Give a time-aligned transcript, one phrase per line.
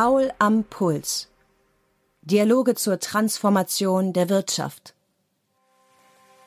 [0.00, 1.28] Paul am Puls.
[2.22, 4.94] Dialoge zur Transformation der Wirtschaft.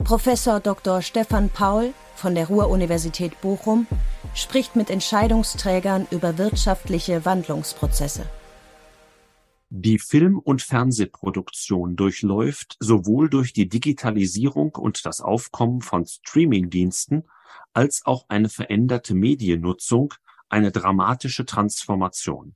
[0.02, 1.02] Professor Dr.
[1.02, 3.86] Stefan Paul von der Ruhr-Universität Bochum
[4.34, 8.24] spricht mit Entscheidungsträgern über wirtschaftliche Wandlungsprozesse.
[9.68, 17.28] Die Film- und Fernsehproduktion durchläuft sowohl durch die Digitalisierung und das Aufkommen von Streamingdiensten
[17.74, 20.14] als auch eine veränderte Mediennutzung
[20.48, 22.54] eine dramatische Transformation.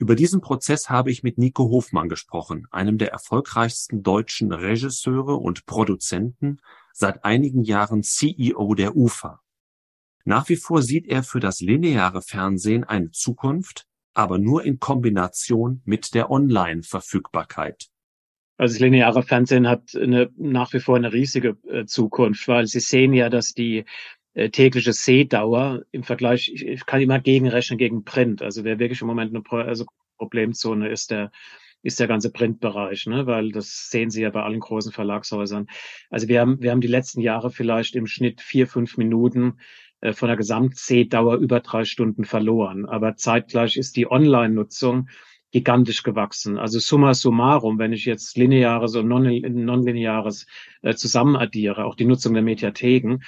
[0.00, 5.66] Über diesen Prozess habe ich mit Nico Hofmann gesprochen, einem der erfolgreichsten deutschen Regisseure und
[5.66, 6.62] Produzenten,
[6.94, 9.42] seit einigen Jahren CEO der UFA.
[10.24, 15.82] Nach wie vor sieht er für das lineare Fernsehen eine Zukunft, aber nur in Kombination
[15.84, 17.90] mit der Online-Verfügbarkeit.
[18.56, 22.80] Also das lineare Fernsehen hat eine, nach wie vor eine riesige äh, Zukunft, weil Sie
[22.80, 23.84] sehen ja, dass die
[24.34, 28.42] tägliche Sehdauer im Vergleich, ich, ich, kann immer gegenrechnen gegen Print.
[28.42, 29.86] Also wer wirklich im Moment eine Pro also
[30.18, 31.30] Problemzone ist, der
[31.82, 33.26] ist der ganze Printbereich, ne?
[33.26, 35.66] weil das sehen Sie ja bei allen großen Verlagshäusern.
[36.10, 39.58] Also wir haben, wir haben die letzten Jahre vielleicht im Schnitt vier, fünf Minuten
[40.00, 42.86] äh, von der Gesamtsehdauer über drei Stunden verloren.
[42.86, 45.08] Aber zeitgleich ist die Online-Nutzung
[45.52, 46.58] gigantisch gewachsen.
[46.58, 50.46] Also summa summarum, wenn ich jetzt lineares und nonlineares
[50.82, 53.18] äh, zusammen addiere, auch die Nutzung der Mediatheken,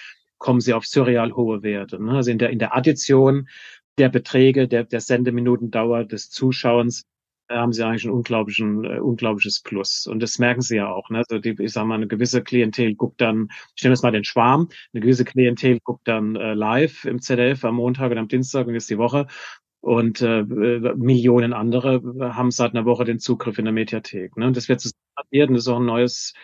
[0.43, 2.03] kommen sie auf surreal hohe Werte.
[2.03, 2.13] Ne?
[2.13, 3.49] Also in der, in der Addition
[3.97, 7.05] der Beträge, der, der Sendeminutendauer des Zuschauens
[7.49, 10.07] äh, haben sie eigentlich ein unglaublichen, äh, unglaubliches Plus.
[10.07, 11.09] Und das merken sie ja auch.
[11.11, 11.19] Ne?
[11.19, 14.25] Also die, ich sag mal, eine gewisse Klientel guckt dann, ich nehme jetzt mal den
[14.25, 18.67] Schwarm, eine gewisse Klientel guckt dann äh, live im ZDF am Montag und am Dienstag
[18.67, 19.29] und ist die Woche.
[19.81, 22.03] Und äh, Millionen andere
[22.35, 24.37] haben seit einer Woche den Zugriff in der Mediathek.
[24.37, 24.47] Ne?
[24.47, 24.97] Und das wird zusammen
[25.33, 26.35] und das ist auch ein neues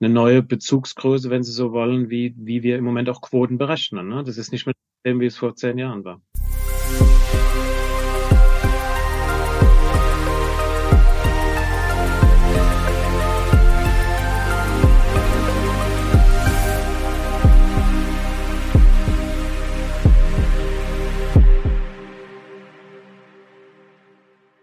[0.00, 4.08] eine neue Bezugsgröße, wenn Sie so wollen, wie, wie wir im Moment auch Quoten berechnen.
[4.08, 4.24] Ne?
[4.24, 4.74] Das ist nicht mehr
[5.06, 6.20] dem, wie es vor zehn Jahren war.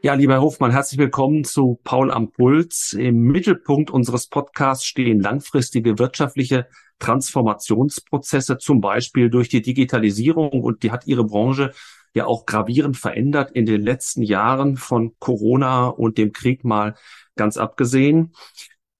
[0.05, 2.91] Ja, lieber Herr Hofmann, herzlich willkommen zu Paul am Puls.
[2.91, 6.67] Im Mittelpunkt unseres Podcasts stehen langfristige wirtschaftliche
[6.99, 10.61] Transformationsprozesse, zum Beispiel durch die Digitalisierung.
[10.61, 11.71] Und die hat Ihre Branche
[12.13, 16.95] ja auch gravierend verändert in den letzten Jahren von Corona und dem Krieg mal
[17.37, 18.33] ganz abgesehen.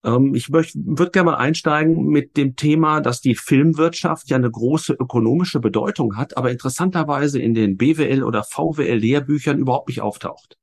[0.06, 4.94] Ähm, ich würde gerne mal einsteigen mit dem Thema, dass die Filmwirtschaft ja eine große
[4.94, 10.58] ökonomische Bedeutung hat, aber interessanterweise in den BWL oder VWL Lehrbüchern überhaupt nicht auftaucht.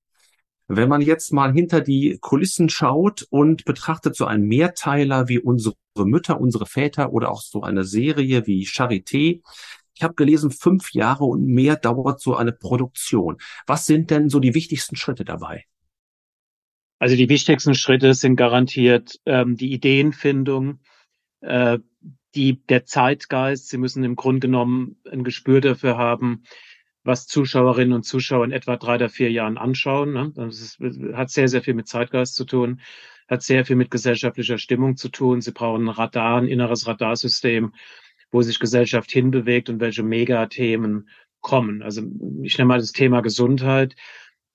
[0.72, 5.74] Wenn man jetzt mal hinter die Kulissen schaut und betrachtet so einen Mehrteiler wie unsere
[5.96, 9.40] Mütter, unsere Väter oder auch so eine Serie wie Charité,
[9.94, 13.38] ich habe gelesen, fünf Jahre und mehr dauert so eine Produktion.
[13.66, 15.64] Was sind denn so die wichtigsten Schritte dabei?
[17.00, 20.78] Also die wichtigsten Schritte sind garantiert ähm, die Ideenfindung,
[21.40, 21.80] äh,
[22.36, 23.70] die, der Zeitgeist.
[23.70, 26.44] Sie müssen im Grunde genommen ein Gespür dafür haben,
[27.10, 30.12] was Zuschauerinnen und Zuschauer in etwa drei oder vier Jahren anschauen.
[30.12, 30.32] Ne?
[30.36, 30.78] Das ist,
[31.12, 32.80] hat sehr, sehr viel mit Zeitgeist zu tun,
[33.28, 35.40] hat sehr viel mit gesellschaftlicher Stimmung zu tun.
[35.40, 37.74] Sie brauchen ein Radar, ein inneres Radarsystem,
[38.30, 41.08] wo sich Gesellschaft hinbewegt und welche Megathemen
[41.40, 41.82] kommen.
[41.82, 42.02] Also
[42.42, 43.96] ich nehme mal das Thema Gesundheit.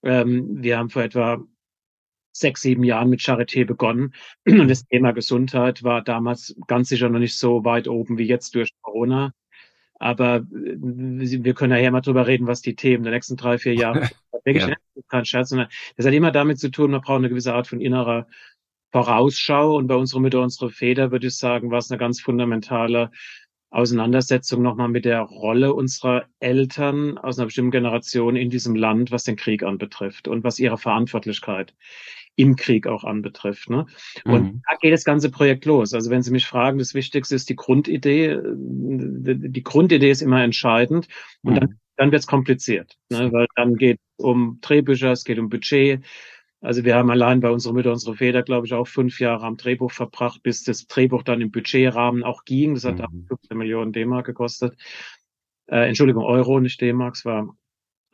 [0.02, 1.44] Ähm, wir haben vor etwa
[2.32, 4.14] sechs, sieben Jahren mit Charité begonnen.
[4.46, 8.56] Und das Thema Gesundheit war damals ganz sicher noch nicht so weit oben wie jetzt
[8.56, 9.34] durch Corona.
[10.00, 13.74] Aber äh, wir können ja mal drüber reden, was die Themen der nächsten drei, vier
[13.74, 14.10] Jahre
[14.44, 14.76] wirklich ja.
[15.10, 17.82] kein Scherz, sondern das hat immer damit zu tun, man braucht eine gewisse Art von
[17.82, 18.28] innerer
[18.92, 19.76] Vorausschau.
[19.76, 23.12] Und bei unserer Mütter, unserer Väter, würde ich sagen, war es eine ganz fundamentale
[23.72, 29.26] Auseinandersetzung nochmal mit der Rolle unserer Eltern aus einer bestimmten Generation in diesem Land, was
[29.26, 31.74] den Krieg anbetrifft und was ihre Verantwortlichkeit
[32.36, 33.70] im Krieg auch anbetrifft.
[33.70, 33.86] Ne?
[34.26, 34.62] Und mhm.
[34.70, 35.94] da geht das ganze Projekt los.
[35.94, 38.40] Also wenn Sie mich fragen, das Wichtigste ist die Grundidee.
[38.44, 41.08] Die Grundidee ist immer entscheidend
[41.44, 41.60] und mhm.
[41.60, 43.32] dann, dann wird es kompliziert, ne?
[43.32, 46.04] weil dann geht es um Drehbücher, es geht um Budget.
[46.62, 49.56] Also wir haben allein bei unserer Mütter, unsere Väter, glaube ich, auch fünf Jahre am
[49.56, 52.74] Drehbuch verbracht, bis das Drehbuch dann im Budgetrahmen auch ging.
[52.74, 53.28] Das hat mhm.
[53.28, 54.76] 15 Millionen D-Mark gekostet.
[55.68, 57.16] Äh, Entschuldigung, Euro, nicht D-Mark.
[57.16, 57.56] Es war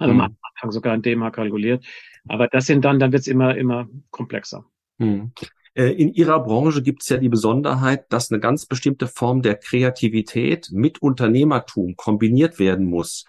[0.01, 0.21] also mhm.
[0.21, 1.85] am Anfang sogar in D-Mark kalkuliert.
[2.27, 4.65] Aber das sind dann, dann wird es immer, immer komplexer.
[4.97, 5.31] Mhm.
[5.73, 10.69] In Ihrer Branche gibt es ja die Besonderheit, dass eine ganz bestimmte Form der Kreativität
[10.71, 13.25] mit Unternehmertum kombiniert werden muss.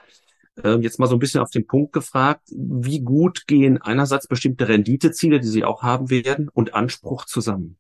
[0.63, 4.69] Ähm, jetzt mal so ein bisschen auf den Punkt gefragt, wie gut gehen einerseits bestimmte
[4.69, 7.79] Renditeziele, die Sie auch haben werden, und Anspruch zusammen?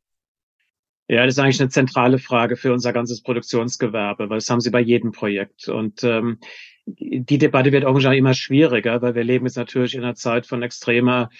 [1.08, 4.70] Ja, das ist eigentlich eine zentrale Frage für unser ganzes Produktionsgewerbe, weil das haben sie
[4.70, 5.68] bei jedem Projekt.
[5.68, 6.38] Und ähm,
[6.86, 10.62] die Debatte wird auch immer schwieriger, weil wir leben jetzt natürlich in einer Zeit von
[10.62, 11.30] extremer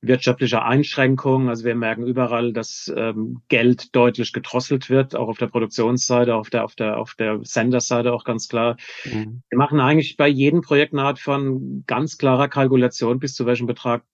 [0.00, 1.48] wirtschaftlicher Einschränkungen.
[1.48, 6.50] Also wir merken überall, dass ähm, Geld deutlich gedrosselt wird, auch auf der Produktionsseite, auf
[6.50, 8.76] der, auf der, auf der Senderseite auch ganz klar.
[9.04, 9.42] Mhm.
[9.48, 13.66] Wir machen eigentlich bei jedem Projekt eine Art von ganz klarer Kalkulation, bis zu welchem
[13.66, 14.04] Betrag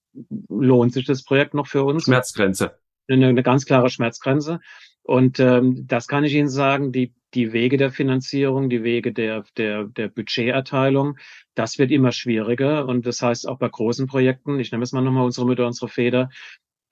[0.48, 2.04] lohnt sich das Projekt noch für uns.
[2.04, 2.78] Schmerzgrenze.
[3.08, 4.60] Eine, eine ganz klare Schmerzgrenze.
[5.10, 9.42] Und ähm, das kann ich Ihnen sagen, die, die Wege der Finanzierung, die Wege der,
[9.56, 11.18] der, der Budgeterteilung,
[11.56, 12.86] das wird immer schwieriger.
[12.86, 15.88] Und das heißt auch bei großen Projekten, ich nehme es mal nochmal unsere Mütter, unsere
[15.88, 16.30] Feder,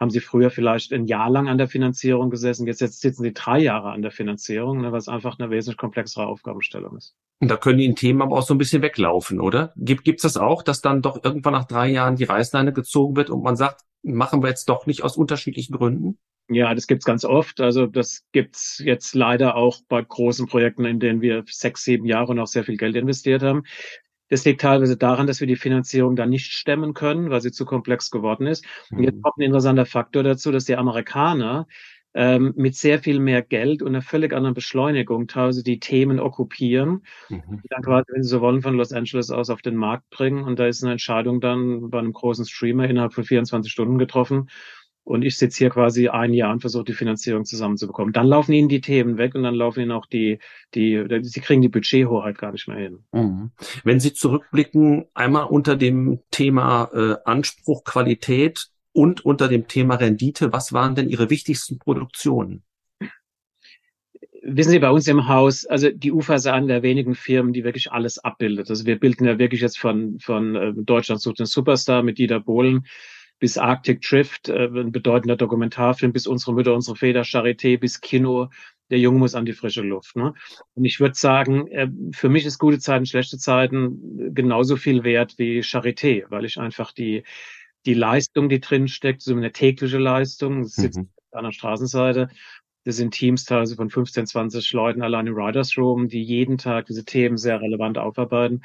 [0.00, 3.32] haben sie früher vielleicht ein Jahr lang an der Finanzierung gesessen, jetzt, jetzt sitzen sie
[3.32, 7.16] drei Jahre an der Finanzierung, ne, was einfach eine wesentlich komplexere Aufgabenstellung ist.
[7.40, 9.72] Und da können die Themen aber auch so ein bisschen weglaufen, oder?
[9.76, 13.30] Gibt gibt's das auch, dass dann doch irgendwann nach drei Jahren die Reißleine gezogen wird
[13.30, 16.18] und man sagt, machen wir jetzt doch nicht aus unterschiedlichen Gründen?
[16.50, 17.60] Ja, das gibt's ganz oft.
[17.60, 22.34] Also das gibt's jetzt leider auch bei großen Projekten, in denen wir sechs, sieben Jahre
[22.34, 23.64] noch sehr viel Geld investiert haben.
[24.28, 27.64] Das liegt teilweise daran, dass wir die Finanzierung da nicht stemmen können, weil sie zu
[27.64, 28.64] komplex geworden ist.
[28.90, 29.22] Und jetzt mhm.
[29.22, 31.66] kommt ein interessanter Faktor dazu, dass die Amerikaner
[32.14, 37.04] ähm, mit sehr viel mehr Geld und einer völlig anderen Beschleunigung teilweise die Themen okkupieren,
[37.28, 37.60] mhm.
[37.62, 40.42] die dann quasi, wenn sie so wollen, von Los Angeles aus auf den Markt bringen.
[40.42, 44.48] Und da ist eine Entscheidung dann bei einem großen Streamer innerhalb von 24 Stunden getroffen.
[45.08, 48.12] Und ich sitze hier quasi ein Jahr und versuche die Finanzierung zusammenzubekommen.
[48.12, 50.38] Dann laufen ihnen die Themen weg und dann laufen ihnen auch die,
[50.74, 52.98] die, sie kriegen die Budgethoheit gar nicht mehr hin.
[53.12, 53.50] Mhm.
[53.84, 60.52] Wenn Sie zurückblicken, einmal unter dem Thema äh, Anspruch, Qualität und unter dem Thema Rendite,
[60.52, 62.62] was waren denn Ihre wichtigsten Produktionen?
[64.42, 67.64] Wissen Sie, bei uns im Haus, also die UFA ist eine der wenigen Firmen, die
[67.64, 68.68] wirklich alles abbildet.
[68.68, 72.40] Also wir bilden ja wirklich jetzt von, von äh, Deutschland sucht den Superstar mit Dieter
[72.40, 72.84] Bohlen
[73.38, 78.50] bis Arctic Drift, äh, ein bedeutender Dokumentarfilm, bis unsere Mütter, unsere Väter, Charité, bis Kino.
[78.90, 80.16] Der Junge muss an die frische Luft.
[80.16, 80.34] Ne?
[80.74, 85.34] Und ich würde sagen, äh, für mich ist gute Zeiten, schlechte Zeiten genauso viel wert
[85.38, 87.24] wie Charité, weil ich einfach die,
[87.86, 91.10] die Leistung, die drin steckt, so eine tägliche Leistung, sitzt mhm.
[91.32, 92.28] an der Straßenseite,
[92.84, 96.86] das sind Teams teilweise von 15, 20 Leuten allein im Riders Room, die jeden Tag
[96.86, 98.62] diese Themen sehr relevant aufarbeiten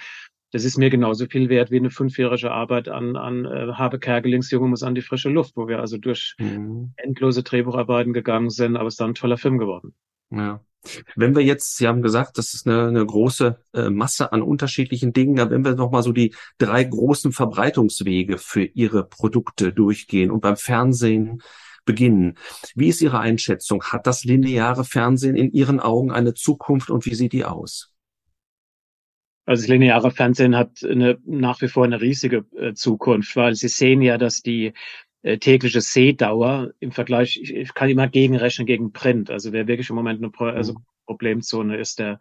[0.53, 4.51] das ist mir genauso viel wert wie eine fünfjährige Arbeit an, an äh, Habe Kerkelings
[4.51, 6.93] Junge muss an die frische Luft, wo wir also durch mhm.
[6.95, 9.95] endlose Drehbucharbeiten gegangen sind, aber es ist dann ein toller Film geworden.
[10.29, 10.61] Ja.
[11.15, 15.11] Wenn wir jetzt, Sie haben gesagt, das ist eine, eine große äh, Masse an unterschiedlichen
[15.11, 20.41] Dingen, aber wenn wir nochmal so die drei großen Verbreitungswege für Ihre Produkte durchgehen und
[20.41, 21.41] beim Fernsehen
[21.83, 22.37] beginnen.
[22.75, 23.83] Wie ist Ihre Einschätzung?
[23.85, 27.92] Hat das lineare Fernsehen in Ihren Augen eine Zukunft und wie sieht die aus?
[29.45, 33.67] Also das lineare Fernsehen hat eine, nach wie vor eine riesige äh, Zukunft, weil Sie
[33.67, 34.73] sehen ja, dass die
[35.21, 39.29] äh, tägliche Sehdauer im Vergleich, ich, ich, kann immer gegenrechnen gegen Print.
[39.29, 40.85] Also wer wirklich im Moment eine Pro also mhm.
[41.05, 42.19] Problemzone ist, der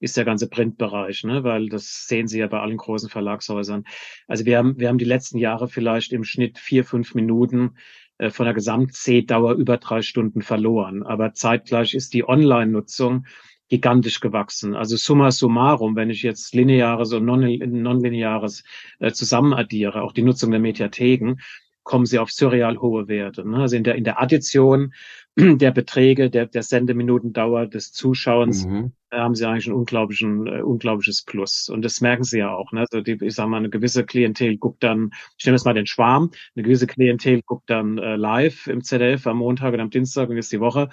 [0.00, 1.44] ist der ganze Printbereich, ne?
[1.44, 3.84] weil das sehen Sie ja bei allen großen Verlagshäusern.
[4.26, 7.76] Also wir haben, wir haben die letzten Jahre vielleicht im Schnitt vier, fünf Minuten
[8.18, 11.04] äh, von der Gesamtsehdauer über drei Stunden verloren.
[11.04, 13.26] Aber zeitgleich ist die Online-Nutzung
[13.72, 14.76] gigantisch gewachsen.
[14.76, 18.64] Also summa summarum, wenn ich jetzt lineares und nonlineares
[18.98, 21.36] äh, zusammen addiere, auch die Nutzung der Mediatheken,
[21.82, 23.48] kommen sie auf surreal hohe Werte.
[23.48, 23.56] Ne?
[23.56, 24.92] Also in der, in der Addition
[25.38, 28.92] der Beträge, der, der Sendeminutendauer des Zuschauens, mhm.
[29.08, 31.70] äh, haben sie eigentlich ein unglaublichen, äh, unglaubliches Plus.
[31.70, 32.72] Und das merken sie ja auch.
[32.72, 32.80] Ne?
[32.80, 35.86] Also die, ich sag mal, eine gewisse Klientel guckt dann, ich nehme jetzt mal den
[35.86, 40.28] Schwarm, eine gewisse Klientel guckt dann äh, live im ZDF am Montag und am Dienstag
[40.28, 40.90] und ist die Woche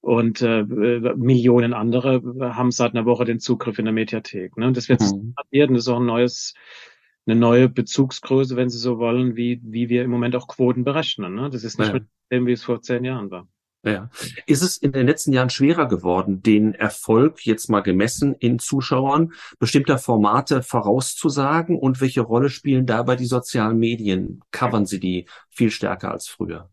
[0.00, 2.22] und äh, Millionen andere
[2.54, 4.56] haben seit einer Woche den Zugriff in der Mediathek.
[4.56, 4.72] Ne?
[4.72, 5.34] Das wird mhm.
[5.52, 6.54] das ist auch ein neues,
[7.26, 11.34] eine neue Bezugsgröße, wenn Sie so wollen, wie, wie wir im Moment auch Quoten berechnen.
[11.34, 11.50] Ne?
[11.50, 11.94] Das ist nicht ja.
[11.94, 13.46] mit dem, wie es vor zehn Jahren war.
[13.82, 14.10] Ja.
[14.46, 19.32] Ist es in den letzten Jahren schwerer geworden, den Erfolg jetzt mal gemessen in Zuschauern
[19.58, 24.42] bestimmter Formate vorauszusagen und welche Rolle spielen dabei die sozialen Medien?
[24.50, 26.68] Covern sie die viel stärker als früher?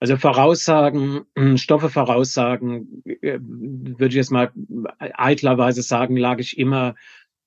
[0.00, 4.50] Also Voraussagen, hm, Stoffe voraussagen, äh, würde ich jetzt mal
[4.98, 6.94] eitlerweise sagen, lag ich immer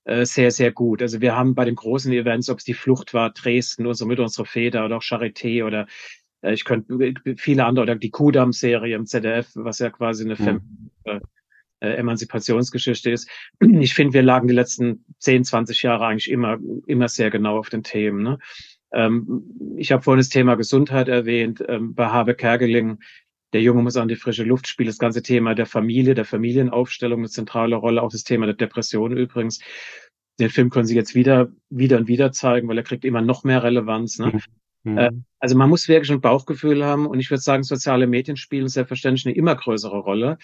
[0.06, 1.02] äh, sehr, sehr gut.
[1.02, 4.20] Also wir haben bei den großen Events, ob es die Flucht war, Dresden, unsere mit
[4.20, 5.88] unserer Feder oder auch Charité oder
[6.42, 10.90] äh, ich könnte viele andere oder die Kudam-Serie im ZDF, was ja quasi eine mhm.
[11.06, 11.20] äh,
[11.80, 13.30] Emanzipationsgeschichte ist.
[13.60, 17.70] Ich finde, wir lagen die letzten 10, 20 Jahre eigentlich immer, immer sehr genau auf
[17.70, 18.22] den Themen.
[18.22, 18.38] Ne?
[18.94, 21.64] Ähm, ich habe vorhin das Thema Gesundheit erwähnt.
[21.68, 23.00] Ähm, bei Habe Kergeling,
[23.54, 24.88] der Junge muss an die frische Luft spielen.
[24.88, 28.02] Das ganze Thema der Familie, der Familienaufstellung eine zentrale Rolle.
[28.02, 29.60] Auch das Thema der Depression übrigens.
[30.40, 33.44] Den Film können Sie jetzt wieder, wieder und wieder zeigen, weil er kriegt immer noch
[33.44, 34.18] mehr Relevanz.
[34.18, 34.28] Ne?
[34.34, 34.42] Mhm.
[34.84, 35.26] Mhm.
[35.40, 39.26] Also man muss wirklich ein Bauchgefühl haben und ich würde sagen, soziale Medien spielen selbstverständlich
[39.26, 40.38] eine immer größere Rolle,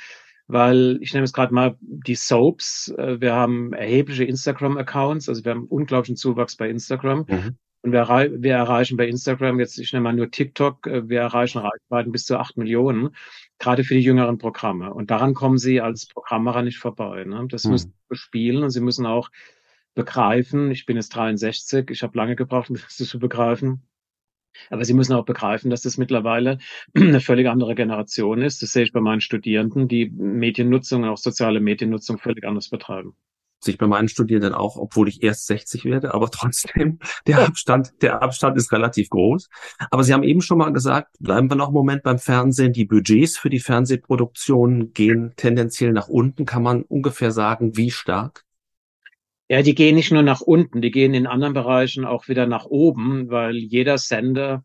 [0.47, 2.93] weil ich nehme jetzt gerade mal die Soaps.
[2.97, 7.25] Äh, wir haben erhebliche Instagram-Accounts, also wir haben unglaublichen Zuwachs bei Instagram.
[7.27, 7.57] Mhm.
[7.81, 11.59] Und wir, wir, erreichen bei Instagram jetzt, ich nehme mal nur TikTok, äh, wir erreichen
[11.59, 13.15] Reichweiten bis zu acht Millionen,
[13.57, 14.93] gerade für die jüngeren Programme.
[14.93, 17.23] Und daran kommen sie als Programmerer nicht vorbei.
[17.23, 17.45] Ne?
[17.49, 17.71] Das mhm.
[17.71, 19.29] müssen sie spielen und sie müssen auch
[19.95, 23.81] begreifen, ich bin jetzt 63, ich habe lange gebraucht, um das zu begreifen,
[24.69, 26.57] aber Sie müssen auch begreifen, dass das mittlerweile
[26.95, 28.61] eine völlig andere Generation ist.
[28.61, 33.15] Das sehe ich bei meinen Studierenden, die Mediennutzung und auch soziale Mediennutzung völlig anders betreiben.
[33.61, 38.21] Sich bei meinen Studierenden auch, obwohl ich erst 60 werde, aber trotzdem, der Abstand, der
[38.21, 39.49] Abstand ist relativ groß.
[39.91, 42.73] Aber Sie haben eben schon mal gesagt, bleiben wir noch einen Moment beim Fernsehen.
[42.73, 46.45] Die Budgets für die Fernsehproduktion gehen tendenziell nach unten.
[46.45, 48.45] Kann man ungefähr sagen, wie stark?
[49.51, 52.65] Ja, die gehen nicht nur nach unten, die gehen in anderen Bereichen auch wieder nach
[52.65, 54.63] oben, weil jeder Sender,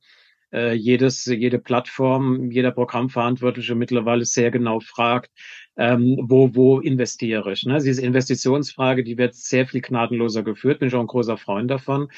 [0.53, 5.31] äh, jedes, jede Plattform, jeder Programmverantwortliche mittlerweile sehr genau fragt,
[5.77, 7.65] ähm, wo, wo investiere ich.
[7.65, 7.79] Ne?
[7.83, 12.09] Diese Investitionsfrage, die wird sehr viel gnadenloser geführt, bin ich auch ein großer Freund davon.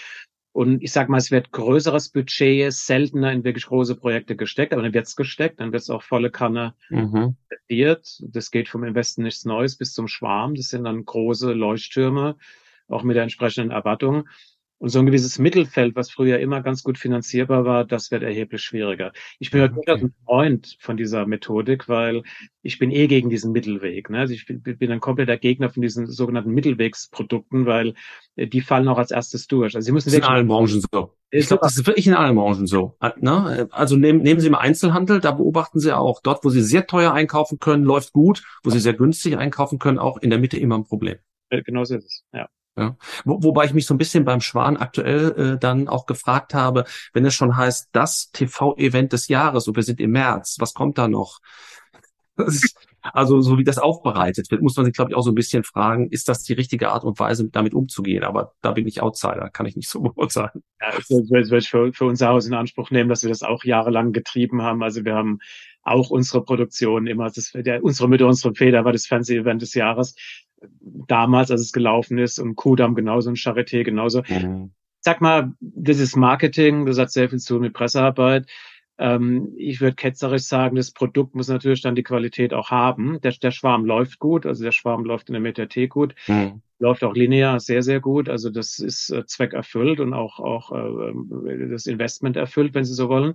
[0.53, 4.81] Und ich sage mal, es wird größeres Budget seltener in wirklich große Projekte gesteckt, aber
[4.81, 7.37] dann wird's gesteckt, dann wird's auch volle Kanne mhm.
[7.51, 8.23] investiert.
[8.23, 10.55] Das geht vom Investen nichts Neues bis zum Schwarm.
[10.55, 12.37] Das sind dann große Leuchttürme,
[12.89, 14.29] auch mit der entsprechenden Erwartung.
[14.78, 18.61] Und so ein gewisses Mittelfeld, was früher immer ganz gut finanzierbar war, das wird erheblich
[18.61, 19.12] schwieriger.
[19.38, 19.75] Ich bin ja okay.
[19.75, 22.23] durchaus ein Freund von dieser Methodik, weil
[22.61, 24.11] ich bin eh gegen diesen Mittelweg.
[24.11, 24.18] Ne?
[24.18, 27.95] Also ich bin, bin ein kompletter Gegner von diesen sogenannten Mittelwegsprodukten, weil
[28.35, 29.75] äh, die fallen auch als erstes durch.
[29.75, 31.14] Also sie müssen das ist in allen Branchen so.
[31.30, 32.97] Ich glaube, das ist wirklich in allen Branchen so.
[33.00, 33.68] Äh, ne?
[33.71, 37.14] Also nehmen, nehmen Sie mal Einzelhandel, da beobachten Sie auch, dort, wo Sie sehr teuer
[37.14, 40.76] einkaufen können, läuft gut, wo Sie sehr günstig einkaufen können, auch in der Mitte immer
[40.76, 41.16] ein Problem.
[41.49, 42.49] Äh, genau so ist es, ja.
[42.76, 42.97] Ja.
[43.25, 46.85] Wo, wobei ich mich so ein bisschen beim Schwan aktuell äh, dann auch gefragt habe,
[47.14, 50.99] wenn es schon heißt, das TV-Event des Jahres und wir sind im März, was kommt
[50.99, 51.40] da noch?
[53.12, 55.64] also so wie das aufbereitet wird, muss man sich, glaube ich, auch so ein bisschen
[55.64, 58.25] fragen, ist das die richtige Art und Weise, damit umzugehen?
[58.25, 60.62] Aber da bin ich Outsider, kann ich nicht so beurteilen.
[60.80, 63.64] Ja, das würde ich für, für unser Haus in Anspruch nehmen, dass wir das auch
[63.64, 64.83] jahrelang getrieben haben.
[64.83, 65.38] Also wir haben
[65.83, 70.16] auch unsere Produktion immer, das, der, unsere Mitte, unsere Feder war das Fernseh-Event des Jahres
[70.81, 74.23] damals, als es gelaufen ist, und Kudam genauso und Charité genauso.
[74.29, 74.71] Mhm.
[75.01, 78.47] Sag mal, das ist Marketing, das hat sehr viel zu tun mit Pressearbeit.
[78.99, 83.21] Ähm, ich würde ketzerisch sagen, das Produkt muss natürlich dann die Qualität auch haben.
[83.21, 86.63] Der, der Schwarm läuft gut, also der Schwarm läuft in der Mediathek gut, mhm.
[86.79, 88.29] läuft auch linear sehr, sehr gut.
[88.29, 92.95] Also das ist äh, Zweck erfüllt und auch, auch äh, das Investment erfüllt, wenn Sie
[92.95, 93.35] so wollen.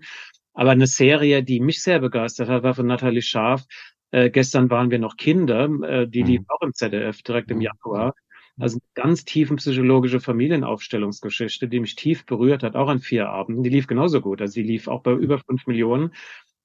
[0.54, 3.66] Aber eine Serie, die mich sehr begeistert hat, war von Nathalie Scharf,
[4.12, 6.46] äh, gestern waren wir noch Kinder, äh, die lief mhm.
[6.50, 7.63] auch im ZDF direkt im mhm.
[7.63, 8.13] Januar.
[8.60, 13.63] Also eine ganz tiefen psychologische Familienaufstellungsgeschichte, die mich tief berührt hat, auch an vier Abenden.
[13.63, 14.41] Die lief genauso gut.
[14.41, 16.13] Also die lief auch bei über fünf Millionen,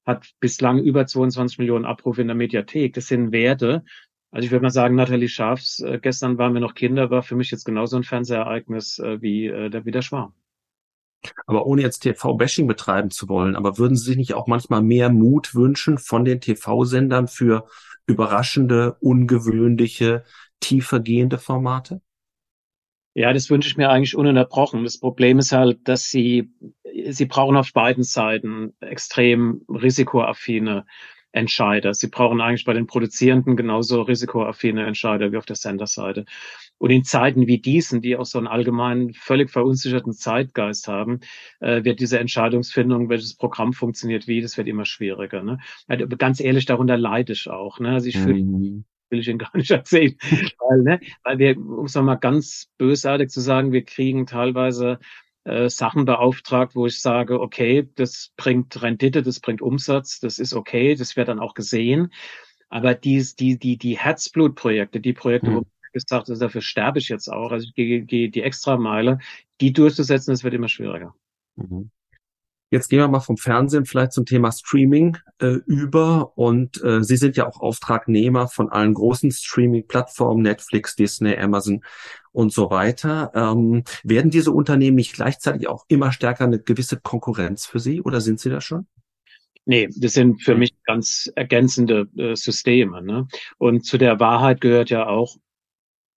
[0.05, 2.93] hat bislang über 22 Millionen Abrufe in der Mediathek.
[2.93, 3.83] Das sind Werte.
[4.31, 7.35] Also ich würde mal sagen, Nathalie Schafs, äh, gestern waren wir noch Kinder, war für
[7.35, 10.33] mich jetzt genauso ein Fernsehereignis äh, wie, äh, der, wie der Schwarm.
[11.45, 15.09] Aber ohne jetzt TV-Bashing betreiben zu wollen, aber würden Sie sich nicht auch manchmal mehr
[15.09, 17.67] Mut wünschen von den TV-Sendern für
[18.05, 20.23] überraschende, ungewöhnliche,
[20.59, 22.01] tiefergehende Formate?
[23.13, 24.83] Ja, das wünsche ich mir eigentlich ununterbrochen.
[24.83, 26.51] Das Problem ist halt, dass sie,
[27.09, 30.85] sie brauchen auf beiden Seiten extrem risikoaffine
[31.37, 31.93] Entscheider.
[31.93, 36.25] Sie brauchen eigentlich bei den Produzierenden genauso risikoaffine Entscheider wie auf der Senderseite.
[36.77, 41.21] Und in Zeiten wie diesen, die auch so einen allgemeinen, völlig verunsicherten Zeitgeist haben,
[41.59, 45.43] äh, wird diese Entscheidungsfindung, welches Programm funktioniert wie, das wird immer schwieriger.
[45.43, 45.59] Ne?
[45.87, 47.79] Also ganz ehrlich, darunter leide ich auch.
[47.79, 47.89] Ne?
[47.89, 50.15] Also ich fühle mhm will ich Ihnen gar nicht erzählen.
[50.59, 54.99] weil, ne, weil wir, um es mal ganz bösartig zu sagen, wir kriegen teilweise
[55.47, 60.53] äh, Sachen beauftragt, wo ich sage, okay, das bringt Rendite, das bringt Umsatz, das ist
[60.53, 62.11] okay, das wird dann auch gesehen.
[62.69, 65.55] Aber die, die, die, die Herzblutprojekte, die Projekte, mhm.
[65.55, 67.51] wo gesagt, also dafür sterbe ich jetzt auch.
[67.51, 69.19] Also ich gehe, gehe die Extrameile,
[69.61, 71.15] die durchzusetzen, das wird immer schwieriger.
[71.55, 71.91] Mhm.
[72.69, 76.37] Jetzt gehen wir mal vom Fernsehen vielleicht zum Thema Streaming äh, über.
[76.37, 81.81] Und äh, Sie sind ja auch Auftragnehmer von allen großen Streaming-Plattformen, Netflix, Disney, Amazon
[82.37, 83.31] und so weiter.
[83.33, 88.21] Ähm, werden diese Unternehmen nicht gleichzeitig auch immer stärker eine gewisse Konkurrenz für Sie oder
[88.21, 88.85] sind Sie da schon?
[89.65, 93.01] Nee, das sind für mich ganz ergänzende äh, Systeme.
[93.01, 93.27] Ne?
[93.57, 95.35] Und zu der Wahrheit gehört ja auch,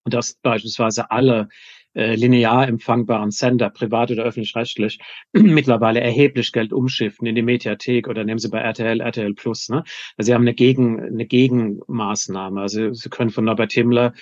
[0.04, 1.48] dass beispielsweise alle
[1.94, 4.98] äh, linear empfangbaren Sender, privat oder öffentlich-rechtlich,
[5.32, 9.70] mittlerweile erheblich Geld umschiffen in die Mediathek oder nehmen Sie bei RTL, RTL Plus.
[9.70, 9.84] Ne?
[10.18, 12.60] Also Sie haben eine, Gegen, eine Gegenmaßnahme.
[12.60, 14.12] Also Sie können von Norbert Himmler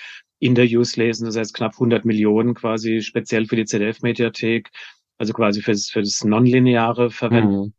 [0.40, 4.71] Interviews lesen, das heißt knapp 100 Millionen quasi speziell für die ZDF-Mediathek
[5.18, 7.57] also quasi für das, für das Nonlineare verwenden.
[7.57, 7.73] Mhm.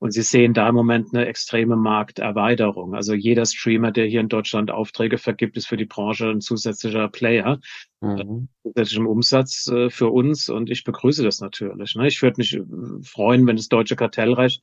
[0.00, 2.94] Und Sie sehen da im Moment eine extreme Markterweiterung.
[2.94, 7.08] Also jeder Streamer, der hier in Deutschland Aufträge vergibt, ist für die Branche ein zusätzlicher
[7.08, 7.58] Player,
[8.00, 8.48] mhm.
[8.62, 10.48] zusätzlichem Umsatz äh, für uns.
[10.48, 11.94] Und ich begrüße das natürlich.
[11.94, 12.06] Ne?
[12.06, 12.62] Ich würde mich äh,
[13.02, 14.62] freuen, wenn das deutsche Kartellrecht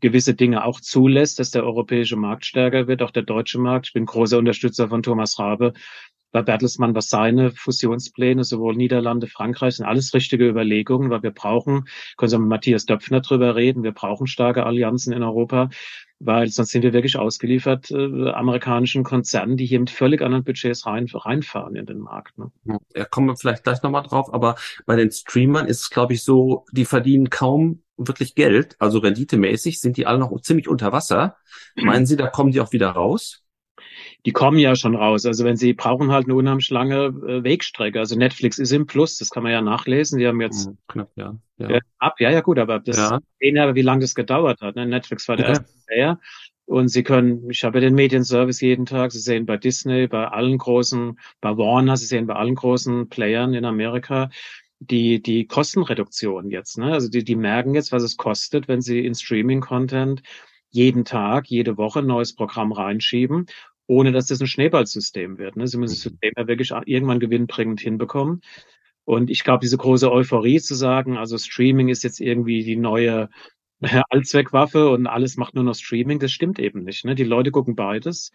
[0.00, 3.88] gewisse Dinge auch zulässt, dass der europäische Markt stärker wird, auch der deutsche Markt.
[3.88, 5.74] Ich bin großer Unterstützer von Thomas Rabe,
[6.32, 11.86] bei Bertelsmann, was seine Fusionspläne, sowohl Niederlande, Frankreich, sind alles richtige Überlegungen, weil wir brauchen,
[12.16, 15.70] können Sie mit Matthias Döpfner drüber reden, wir brauchen starke Allianzen in Europa,
[16.20, 20.86] weil sonst sind wir wirklich ausgeliefert äh, amerikanischen Konzernen, die hier mit völlig anderen Budgets
[20.86, 22.38] rein, reinfahren in den Markt.
[22.38, 22.50] Ne?
[22.94, 24.56] Ja, kommen wir vielleicht gleich nochmal drauf, aber
[24.86, 29.80] bei den Streamern ist es, glaube ich, so, die verdienen kaum wirklich Geld, also renditemäßig
[29.80, 31.36] sind die alle noch ziemlich unter Wasser.
[31.76, 33.42] Meinen Sie, da kommen die auch wieder raus?
[34.26, 35.24] Die kommen ja schon raus.
[35.24, 37.98] Also wenn sie brauchen halt eine unheimlich lange äh, Wegstrecke.
[37.98, 40.18] Also Netflix ist im Plus, das kann man ja nachlesen.
[40.18, 41.36] Die haben jetzt hm, knapp, ja.
[41.58, 41.68] ja.
[41.68, 43.20] Äh, ab, ja, ja gut, aber das ja.
[43.40, 44.76] sehen ja, wie lange das gedauert hat.
[44.76, 44.86] Ne?
[44.86, 45.58] Netflix war der okay.
[45.58, 46.20] erste Player.
[46.66, 50.28] Und Sie können, ich habe ja den Medienservice jeden Tag, Sie sehen bei Disney, bei
[50.28, 54.30] allen großen, bei Warner, Sie sehen bei allen großen Playern in Amerika
[54.80, 56.78] die, die Kostenreduktion jetzt.
[56.78, 56.92] Ne?
[56.92, 60.22] Also die, die merken jetzt, was es kostet, wenn sie in Streaming-Content
[60.70, 63.46] jeden Tag, jede Woche ein neues Programm reinschieben
[63.90, 65.56] ohne dass das ein Schneeballsystem wird.
[65.56, 65.66] Ne?
[65.66, 66.10] Sie müssen das mhm.
[66.10, 68.40] System ja wirklich irgendwann gewinnbringend hinbekommen.
[69.04, 73.28] Und ich glaube, diese große Euphorie zu sagen, also Streaming ist jetzt irgendwie die neue
[74.10, 77.04] Allzweckwaffe und alles macht nur noch Streaming, das stimmt eben nicht.
[77.04, 77.16] Ne?
[77.16, 78.30] Die Leute gucken beides.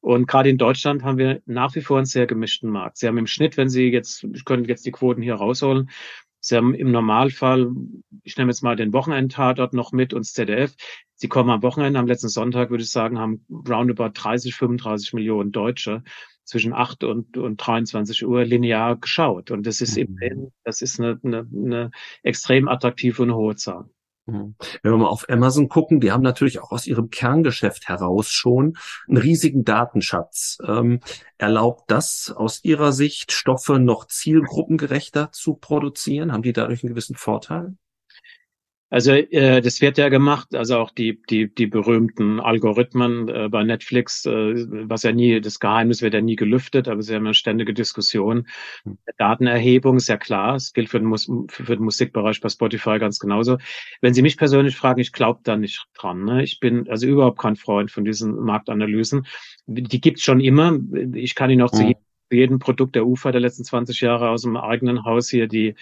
[0.00, 2.98] Und gerade in Deutschland haben wir nach wie vor einen sehr gemischten Markt.
[2.98, 5.88] Sie haben im Schnitt, wenn Sie jetzt, ich könnte jetzt die Quoten hier rausholen,
[6.40, 7.70] Sie haben im Normalfall,
[8.22, 10.74] ich nehme jetzt mal den Wochenendtatort noch mit und das ZDF.
[11.14, 15.50] Sie kommen am Wochenende, am letzten Sonntag, würde ich sagen, haben roundabout 30, 35 Millionen
[15.50, 16.04] Deutsche
[16.44, 19.50] zwischen 8 und, und 23 Uhr linear geschaut.
[19.50, 20.18] Und das ist mhm.
[20.22, 21.90] eben, das ist eine, eine, eine
[22.22, 23.90] extrem attraktive und hohe Zahl.
[24.28, 24.56] Mhm.
[24.82, 28.76] Wenn wir mal auf Amazon gucken, die haben natürlich auch aus ihrem Kerngeschäft heraus schon
[29.08, 30.58] einen riesigen Datenschatz.
[30.66, 31.00] Ähm,
[31.38, 36.32] erlaubt das aus Ihrer Sicht, Stoffe noch zielgruppengerechter zu produzieren?
[36.32, 37.74] Haben die dadurch einen gewissen Vorteil?
[38.90, 43.62] Also äh, das wird ja gemacht, also auch die die die berühmten Algorithmen äh, bei
[43.62, 44.30] Netflix, äh,
[44.88, 47.34] was ja nie das Geheimnis wird ja nie gelüftet, aber es ist ja immer eine
[47.34, 48.46] ständige Diskussion.
[48.84, 48.98] Hm.
[49.18, 53.18] Datenerhebung ist ja klar, es gilt für den, Mus für den Musikbereich bei Spotify ganz
[53.18, 53.58] genauso.
[54.00, 56.24] Wenn Sie mich persönlich fragen, ich glaube da nicht dran.
[56.24, 56.42] Ne?
[56.42, 59.26] Ich bin also überhaupt kein Freund von diesen Marktanalysen.
[59.66, 60.78] Die gibt's schon immer.
[61.14, 61.76] Ich kann Ihnen auch mhm.
[61.76, 61.94] zu
[62.30, 65.74] jedem Produkt der UFA der letzten 20 Jahre aus dem eigenen Haus hier die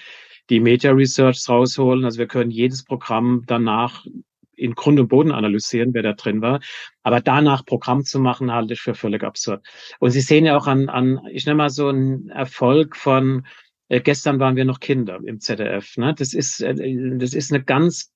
[0.50, 2.04] die Media Research rausholen.
[2.04, 4.06] Also wir können jedes Programm danach
[4.54, 6.60] in Grund und Boden analysieren, wer da drin war.
[7.02, 9.66] Aber danach Programm zu machen, halte ich für völlig absurd.
[9.98, 13.46] Und Sie sehen ja auch an, an ich nenne mal so einen Erfolg von
[13.88, 15.96] äh, gestern waren wir noch Kinder im ZDF.
[15.96, 16.14] Ne?
[16.14, 16.74] Das ist, äh,
[17.18, 18.12] das ist eine ganz,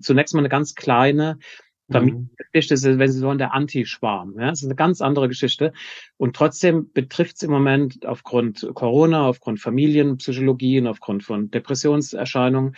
[0.00, 1.38] zunächst mal eine ganz kleine
[1.92, 4.34] Familiengeschichte ist, wenn Sie wollen, der Anti-Schwarm.
[4.38, 5.72] Ja, das ist eine ganz andere Geschichte.
[6.16, 12.76] Und trotzdem betrifft es im Moment aufgrund Corona, aufgrund Familienpsychologien, aufgrund von Depressionserscheinungen,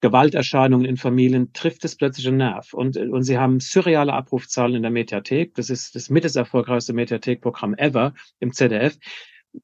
[0.00, 2.74] Gewalterscheinungen in Familien, trifft es plötzlich einen Nerv.
[2.74, 5.54] Und, und Sie haben surreale Abrufzahlen in der Mediathek.
[5.54, 8.98] Das ist das mit das erfolgreichste Mediathekprogramm ever im ZDF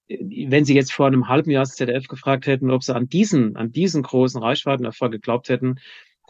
[0.08, 3.56] wenn Sie jetzt vor einem halben Jahr das ZDF gefragt hätten, ob Sie an diesen,
[3.56, 5.80] an diesen großen Reichweitenerfolg geglaubt hätten,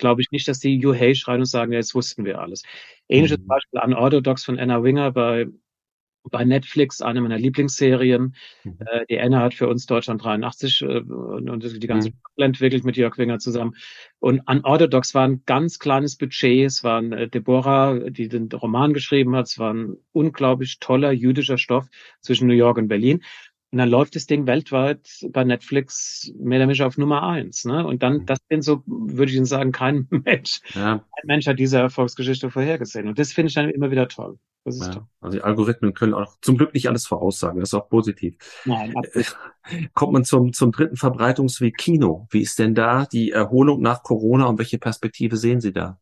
[0.01, 2.63] glaube ich nicht, dass die You Hey schreien und sagen, ja, jetzt wussten wir alles.
[3.09, 3.47] Ähnliches mhm.
[3.47, 5.47] Beispiel an Orthodox von Anna Winger bei
[6.31, 8.35] bei Netflix, eine meiner Lieblingsserien.
[8.65, 8.79] Mhm.
[8.81, 12.43] Äh, die Anna hat für uns Deutschland 83 äh, und, und die ganze mhm.
[12.43, 13.75] entwickelt mit Jörg Winger zusammen.
[14.19, 16.67] Und an Orthodox war ein ganz kleines Budget.
[16.67, 19.47] Es war äh, Deborah, die den Roman geschrieben hat.
[19.47, 21.89] Es war ein unglaublich toller jüdischer Stoff
[22.21, 23.23] zwischen New York und Berlin.
[23.73, 27.65] Und dann läuft das Ding weltweit bei Netflix mehr oder weniger auf Nummer eins.
[27.65, 27.87] Ne?
[27.87, 28.27] Und dann, mhm.
[28.27, 30.61] das sind so, würde ich Ihnen sagen, kein Mensch.
[30.75, 30.99] Ja.
[30.99, 33.07] Kein Mensch hat diese Erfolgsgeschichte vorhergesehen.
[33.07, 34.39] Und das finde ich dann immer wieder toll.
[34.65, 34.95] Das ist ja.
[34.95, 35.07] toll.
[35.21, 37.61] Also die Algorithmen können auch zum Glück nicht alles voraussagen.
[37.61, 38.37] Das ist auch positiv.
[38.65, 38.93] Nein,
[39.95, 42.27] Kommt man zum, zum dritten Verbreitungsweg Kino.
[42.31, 46.01] Wie ist denn da die Erholung nach Corona und welche Perspektive sehen Sie da?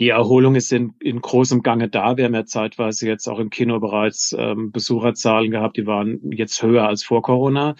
[0.00, 2.16] Die Erholung ist in, in großem Gange da.
[2.16, 6.62] Wir haben ja zeitweise jetzt auch im Kino bereits ähm, Besucherzahlen gehabt, die waren jetzt
[6.62, 7.76] höher als vor Corona.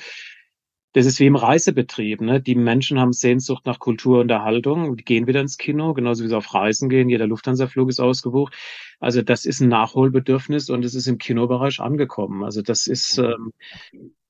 [0.93, 2.21] Das ist wie im Reisebetrieb.
[2.21, 2.41] Ne?
[2.41, 4.97] Die Menschen haben Sehnsucht nach Kultur und Erhaltung.
[4.97, 7.09] Die gehen wieder ins Kino, genauso wie sie auf Reisen gehen.
[7.09, 8.55] Jeder Lufthansa-Flug ist ausgebucht.
[9.01, 12.45] Also das ist ein Nachholbedürfnis und es ist im Kinobereich angekommen.
[12.45, 13.53] Also das ist ähm,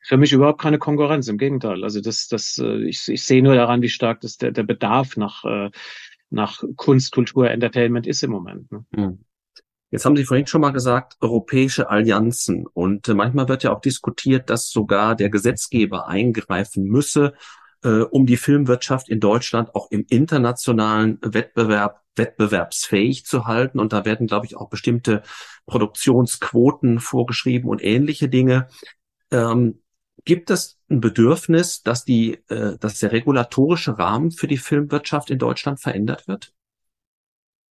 [0.00, 1.28] für mich überhaupt keine Konkurrenz.
[1.28, 1.84] Im Gegenteil.
[1.84, 5.18] Also das, das, äh, ich, ich sehe nur daran, wie stark das der, der Bedarf
[5.18, 5.70] nach äh,
[6.34, 8.70] nach Kunst, Kultur, Entertainment ist im Moment.
[8.70, 8.84] Ne?
[8.94, 9.18] Hm.
[9.90, 12.66] Jetzt haben Sie vorhin schon mal gesagt, europäische Allianzen.
[12.66, 17.34] Und äh, manchmal wird ja auch diskutiert, dass sogar der Gesetzgeber eingreifen müsse,
[17.84, 23.78] äh, um die Filmwirtschaft in Deutschland auch im internationalen Wettbewerb wettbewerbsfähig zu halten.
[23.78, 25.22] Und da werden, glaube ich, auch bestimmte
[25.66, 28.68] Produktionsquoten vorgeschrieben und ähnliche Dinge.
[29.30, 29.80] Ähm,
[30.24, 35.38] gibt es ein Bedürfnis, dass die, äh, dass der regulatorische Rahmen für die Filmwirtschaft in
[35.38, 36.52] Deutschland verändert wird?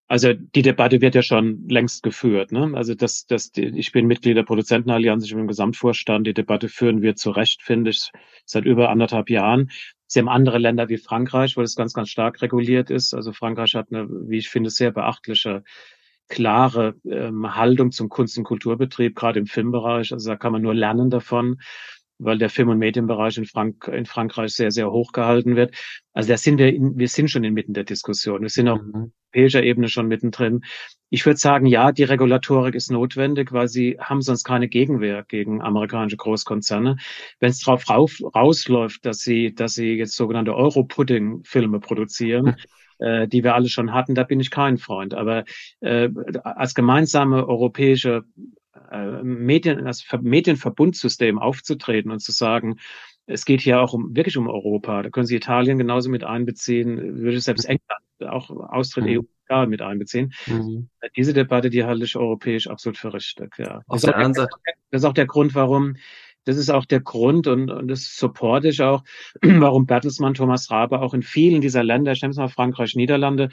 [0.07, 2.51] Also die Debatte wird ja schon längst geführt.
[2.51, 2.71] Ne?
[2.75, 6.27] Also das, das, ich bin Mitglied der Produzentenallianz, ich bin im Gesamtvorstand.
[6.27, 8.11] Die Debatte führen wir zu Recht, finde ich,
[8.45, 9.71] seit über anderthalb Jahren.
[10.05, 13.15] Sie haben andere Länder wie Frankreich, wo das ganz, ganz stark reguliert ist.
[13.15, 15.63] Also Frankreich hat eine, wie ich finde, sehr beachtliche,
[16.27, 20.13] klare ähm, Haltung zum Kunst- und Kulturbetrieb, gerade im Filmbereich.
[20.13, 21.57] Also da kann man nur lernen davon
[22.19, 25.75] weil der Film- und Medienbereich in, Frank in Frankreich sehr, sehr hoch gehalten wird.
[26.13, 28.41] Also da sind wir, in, wir sind schon inmitten der Diskussion.
[28.41, 29.11] Wir sind auf mhm.
[29.33, 30.61] europäischer Ebene schon mittendrin.
[31.09, 35.61] Ich würde sagen, ja, die Regulatorik ist notwendig, weil sie haben sonst keine Gegenwehr gegen
[35.61, 36.97] amerikanische Großkonzerne.
[37.39, 42.55] Wenn es darauf rausläuft, dass sie, dass sie jetzt sogenannte Euro-Pudding-Filme produzieren,
[42.99, 45.13] äh, die wir alle schon hatten, da bin ich kein Freund.
[45.13, 45.43] Aber
[45.81, 46.09] äh,
[46.43, 48.23] als gemeinsame europäische
[49.23, 52.79] Medien, das Medienverbundsystem aufzutreten und zu sagen,
[53.25, 55.03] es geht hier auch um wirklich um Europa.
[55.03, 59.19] Da können Sie Italien genauso mit einbeziehen, würde selbst England auch Austritt mhm.
[59.19, 60.33] EU mit einbeziehen.
[60.47, 60.89] Mhm.
[61.15, 63.55] Diese Debatte, die halte ich europäisch absolut für richtig.
[63.57, 63.81] Ja.
[63.87, 64.47] Auf das, der ist der,
[64.89, 65.95] das ist auch der Grund, warum
[66.45, 69.03] das ist auch der Grund und, und das supporte ich auch,
[69.41, 73.45] warum Bertelsmann Thomas Rabe auch in vielen dieser Länder, ich nehme es mal Frankreich, Niederlande,
[73.45, 73.49] äh,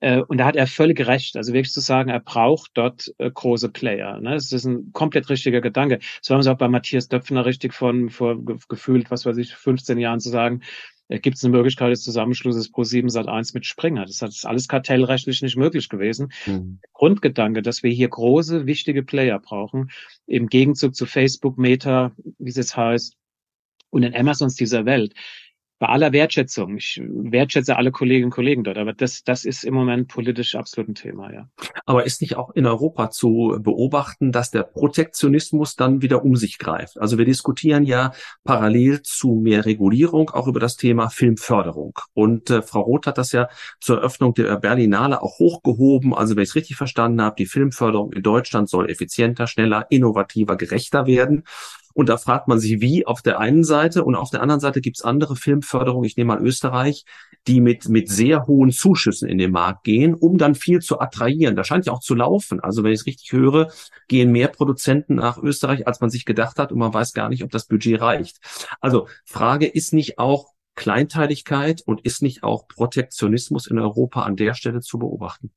[0.00, 1.36] und da hat er völlig recht.
[1.36, 4.20] Also wirklich zu sagen, er braucht dort äh, große Player.
[4.20, 4.34] Ne?
[4.34, 5.98] Das ist ein komplett richtiger Gedanke.
[6.22, 9.98] So haben sie auch bei Matthias Döpfner richtig von vor gefühlt, was weiß ich, 15
[9.98, 10.62] Jahren zu sagen,
[11.08, 14.04] äh, gibt es eine Möglichkeit des Zusammenschlusses pro 7 Sat 1 mit Springer.
[14.04, 16.32] Das ist alles kartellrechtlich nicht möglich gewesen.
[16.46, 16.78] Mhm.
[16.92, 19.90] Grundgedanke, dass wir hier große, wichtige Player brauchen,
[20.26, 23.16] im Gegenzug zu Facebook, Meta, wie es jetzt heißt,
[23.90, 25.14] und den Amazons dieser Welt
[25.78, 29.74] bei aller Wertschätzung, ich wertschätze alle Kolleginnen und Kollegen dort, aber das, das ist im
[29.74, 31.48] Moment politisch absolut ein Thema, ja.
[31.86, 36.58] Aber ist nicht auch in Europa zu beobachten, dass der Protektionismus dann wieder um sich
[36.58, 37.00] greift?
[37.00, 38.12] Also wir diskutieren ja
[38.44, 41.98] parallel zu mehr Regulierung auch über das Thema Filmförderung.
[42.12, 43.48] Und äh, Frau Roth hat das ja
[43.80, 46.12] zur Eröffnung der Berlinale auch hochgehoben.
[46.12, 50.56] Also wenn ich es richtig verstanden habe, die Filmförderung in Deutschland soll effizienter, schneller, innovativer,
[50.56, 51.44] gerechter werden.
[51.94, 54.80] Und da fragt man sich, wie auf der einen Seite und auf der anderen Seite
[54.80, 57.04] gibt's andere Filmförderungen, ich nehme mal Österreich,
[57.46, 61.56] die mit, mit sehr hohen Zuschüssen in den Markt gehen, um dann viel zu attrahieren.
[61.56, 62.60] Da scheint ja auch zu laufen.
[62.60, 63.70] Also wenn ich es richtig höre,
[64.06, 67.42] gehen mehr Produzenten nach Österreich, als man sich gedacht hat und man weiß gar nicht,
[67.42, 68.38] ob das Budget reicht.
[68.80, 74.54] Also Frage ist nicht auch Kleinteiligkeit und ist nicht auch Protektionismus in Europa an der
[74.54, 75.50] Stelle zu beobachten?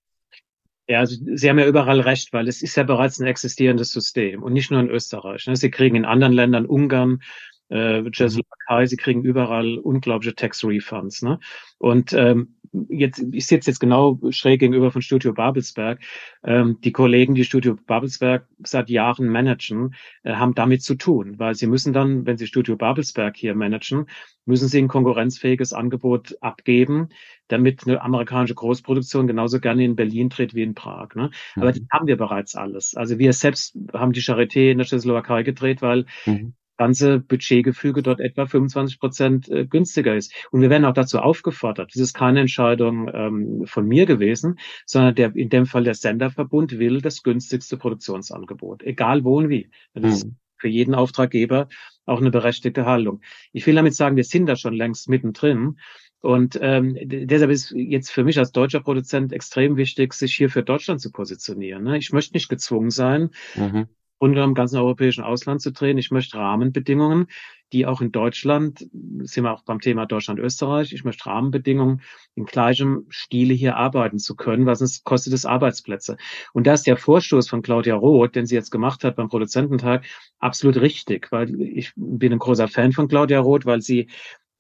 [0.92, 4.44] Ja, also Sie haben ja überall recht, weil es ist ja bereits ein existierendes System
[4.44, 5.48] und nicht nur in Österreich.
[5.48, 5.56] Ne?
[5.56, 7.22] Sie kriegen in anderen Ländern, Ungarn,
[7.70, 11.22] äh, Tschechoslowakei, sie kriegen überall unglaubliche Tax Refunds.
[11.22, 11.40] Ne?
[11.78, 12.56] Und ähm,
[12.90, 16.00] jetzt, ich sitze jetzt genau schräg gegenüber von Studio Babelsberg.
[16.44, 21.56] Ähm, die Kollegen, die Studio Babelsberg seit Jahren managen, äh, haben damit zu tun, weil
[21.56, 24.08] sie müssen dann, wenn sie Studio Babelsberg hier managen,
[24.46, 27.10] müssen sie ein konkurrenzfähiges Angebot abgeben,
[27.48, 31.16] damit eine amerikanische Großproduktion genauso gerne in Berlin tritt wie in Prag.
[31.16, 31.32] Ne?
[31.56, 31.74] Aber mhm.
[31.74, 32.96] die haben wir bereits alles.
[32.96, 38.20] Also wir selbst haben die Charité in der Tschechoslowakei gedreht, weil mhm ganze Budgetgefüge dort
[38.20, 40.34] etwa 25 Prozent äh, günstiger ist.
[40.50, 41.92] Und wir werden auch dazu aufgefordert.
[41.94, 46.80] Das ist keine Entscheidung ähm, von mir gewesen, sondern der, in dem Fall der Senderverbund
[46.80, 49.70] will das günstigste Produktionsangebot, egal wo und wie.
[49.94, 50.10] Das mhm.
[50.10, 51.68] ist für jeden Auftraggeber
[52.08, 53.22] auch eine berechtigte Haltung.
[53.54, 55.78] Ich will damit sagen, wir sind da schon längst mittendrin.
[56.20, 60.64] Und ähm, deshalb ist jetzt für mich als deutscher Produzent extrem wichtig, sich hier für
[60.64, 61.84] Deutschland zu positionieren.
[61.84, 62.00] Ne?
[62.00, 63.88] Ich möchte nicht gezwungen sein, mhm.
[64.22, 65.98] Grunde im ganzen europäischen Ausland zu drehen.
[65.98, 67.26] Ich möchte Rahmenbedingungen,
[67.74, 68.88] die auch in Deutschland,
[69.24, 72.04] sind wir auch beim Thema Deutschland-Österreich, ich möchte Rahmenbedingungen
[72.36, 76.18] in gleichem Stile hier arbeiten zu können, was es kostet es Arbeitsplätze.
[76.54, 80.06] Und da ist der Vorstoß von Claudia Roth, den sie jetzt gemacht hat beim Produzententag,
[80.38, 84.08] absolut richtig, weil ich bin ein großer Fan von Claudia Roth, weil sie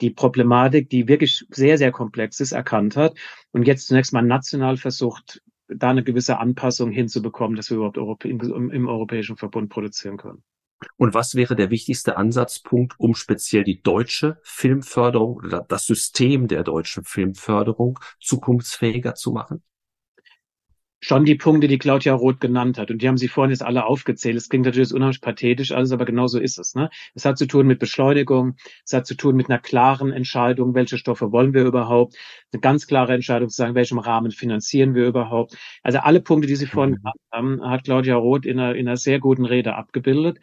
[0.02, 3.15] die Problematik, die wirklich sehr, sehr komplex ist, erkannt hat
[3.52, 5.43] und jetzt zunächst mal national versucht,
[5.75, 10.43] da eine gewisse Anpassung hinzubekommen, dass wir überhaupt im, Europäischen Verbund produzieren können.
[10.97, 16.63] Und was wäre der wichtigste Ansatzpunkt, um speziell die deutsche Filmförderung oder das System der
[16.63, 19.62] deutschen Filmförderung zukunftsfähiger zu machen?
[21.03, 22.91] Schon die Punkte, die Claudia Roth genannt hat.
[22.91, 24.37] Und die haben sie vorhin jetzt alle aufgezählt.
[24.37, 26.75] Es klingt natürlich unheimlich pathetisch alles, aber genau so ist es.
[26.75, 26.89] Ne?
[27.15, 30.99] Es hat zu tun mit Beschleunigung, es hat zu tun mit einer klaren Entscheidung, welche
[30.99, 32.15] Stoffe wollen wir überhaupt,
[32.53, 35.57] eine ganz klare Entscheidung zu sagen, welchem Rahmen finanzieren wir überhaupt.
[35.81, 36.97] Also alle Punkte, die Sie vorhin mhm.
[36.97, 40.39] genannt haben, hat Claudia Roth in einer, in einer sehr guten Rede abgebildet.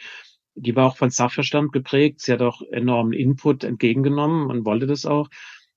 [0.56, 2.20] die war auch von Sachverstand geprägt.
[2.20, 5.28] Sie hat auch enormen Input entgegengenommen und wollte das auch.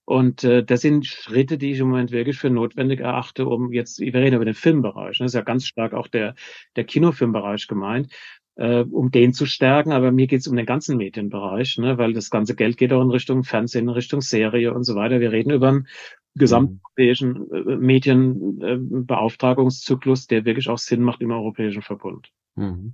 [0.06, 4.00] Und äh, das sind Schritte, die ich im Moment wirklich für notwendig erachte, um jetzt,
[4.00, 5.26] wir reden über den Filmbereich, ne?
[5.26, 6.36] das ist ja ganz stark auch der,
[6.76, 8.12] der Kinofilmbereich gemeint,
[8.56, 11.98] äh, um den zu stärken, aber mir geht es um den ganzen Medienbereich, ne?
[11.98, 15.20] weil das ganze Geld geht auch in Richtung Fernsehen, in Richtung Serie und so weiter.
[15.20, 15.88] Wir reden über einen
[16.36, 22.30] gesamteuropäischen äh, Medienbeauftragungszyklus, der wirklich auch Sinn macht im Europäischen Verbund.
[22.56, 22.94] Mhm.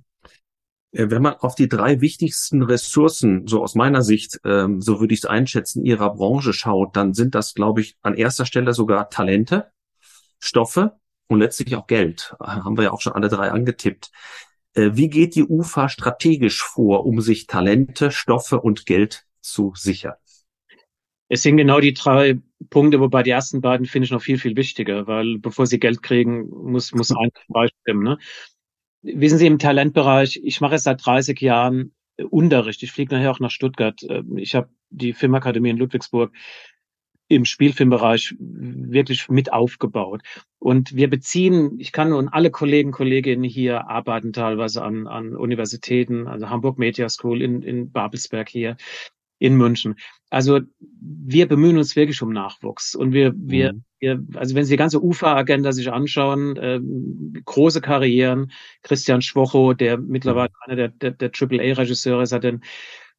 [0.92, 5.14] Äh, wenn man auf die drei wichtigsten Ressourcen, so aus meiner Sicht, ähm, so würde
[5.14, 9.10] ich es einschätzen, ihrer Branche schaut, dann sind das, glaube ich, an erster Stelle sogar
[9.10, 9.70] Talente,
[10.38, 10.98] Stoffe
[11.28, 12.34] und letztlich auch Geld.
[12.40, 14.10] Haben wir ja auch schon alle drei angetippt.
[14.74, 20.14] Äh, wie geht die UFA strategisch vor, um sich Talente, Stoffe und Geld zu sichern?
[21.30, 22.38] Es sind genau die drei
[22.70, 26.02] Punkte, wobei die ersten beiden finde ich noch viel, viel wichtiger, weil bevor sie Geld
[26.02, 28.02] kriegen, muss, muss ein beistimmen.
[28.02, 28.18] Ne?
[29.02, 32.82] Wissen Sie, im Talentbereich, ich mache es seit 30 Jahren äh, Unterricht.
[32.82, 34.00] Ich fliege nachher auch nach Stuttgart.
[34.08, 36.32] Ähm, ich habe die Filmakademie in Ludwigsburg
[37.28, 40.22] im Spielfilmbereich wirklich mit aufgebaut.
[40.58, 46.26] Und wir beziehen, ich kann nun alle Kollegen, Kolleginnen hier arbeiten teilweise an, an Universitäten,
[46.26, 48.76] also Hamburg Media School in, in Babelsberg hier
[49.38, 49.96] in München.
[50.30, 50.60] Also
[51.00, 53.84] wir bemühen uns wirklich um Nachwuchs und wir, wir, mhm.
[53.98, 56.80] wir also wenn Sie die ganze UFA-Agenda sich anschauen, äh,
[57.44, 60.72] große Karrieren, Christian Schwocho, der mittlerweile mhm.
[60.72, 62.62] einer der, der, der AAA-Regisseure ist, hat den,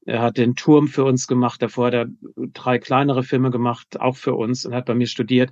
[0.06, 2.08] er hat den Turm für uns gemacht, davor hat er
[2.54, 5.52] drei kleinere Filme gemacht, auch für uns und hat bei mir studiert.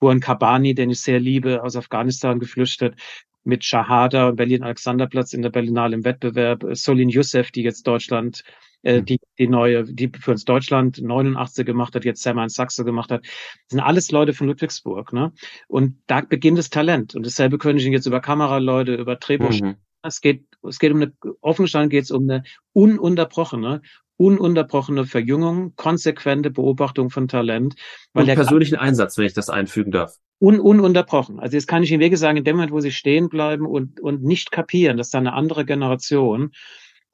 [0.00, 2.96] Buan Kabani, den ich sehr liebe, aus Afghanistan geflüchtet,
[3.44, 8.42] mit Shahada, Berlin-Alexanderplatz in der Berlinale im Wettbewerb, Solin Youssef, die jetzt Deutschland
[8.84, 9.04] äh, hm.
[9.04, 13.22] die, die neue, die für uns Deutschland 89 gemacht hat, jetzt Sam Sachse gemacht hat.
[13.22, 15.32] Das sind alles Leute von Ludwigsburg, ne?
[15.66, 17.14] Und da beginnt das Talent.
[17.14, 19.60] Und dasselbe können ich jetzt über Kameraleute, über Drehbuch.
[19.60, 19.76] Mhm.
[20.02, 23.80] Es geht, es geht um eine, offen gestanden geht es um eine ununterbrochene,
[24.16, 27.74] ununterbrochene Verjüngung, konsequente Beobachtung von Talent.
[28.12, 30.18] Weil Und persönlichen Einsatz, wenn ich das einfügen darf.
[30.40, 31.40] Un, ununterbrochen.
[31.40, 34.00] Also jetzt kann ich Ihnen wirklich sagen, in dem Moment, wo Sie stehen bleiben und,
[34.00, 36.50] und nicht kapieren, dass da eine andere Generation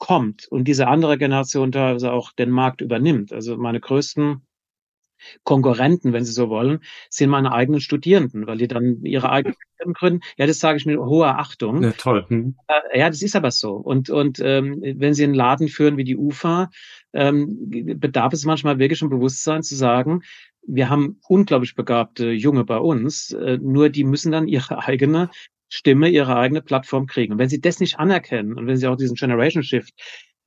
[0.01, 3.33] kommt und diese andere Generation teilweise auch den Markt übernimmt.
[3.33, 4.43] Also meine größten
[5.45, 9.95] Konkurrenten, wenn Sie so wollen, sind meine eigenen Studierenden, weil die dann ihre eigenen Firmen
[9.95, 10.21] gründen.
[10.39, 11.83] Ja, das sage ich mit hoher Achtung.
[11.83, 12.25] Ja, toll.
[12.29, 12.57] Hm.
[12.95, 13.75] Ja, das ist aber so.
[13.75, 16.71] Und, und ähm, wenn Sie einen Laden führen wie die UFA,
[17.13, 17.69] ähm,
[18.01, 20.23] bedarf es manchmal wirklich ein Bewusstsein zu sagen,
[20.67, 25.31] wir haben unglaublich begabte Junge bei uns, äh, nur die müssen dann ihre eigene
[25.71, 27.33] Stimme ihre eigene Plattform kriegen.
[27.33, 29.95] Und wenn sie das nicht anerkennen und wenn sie auch diesen Generation Shift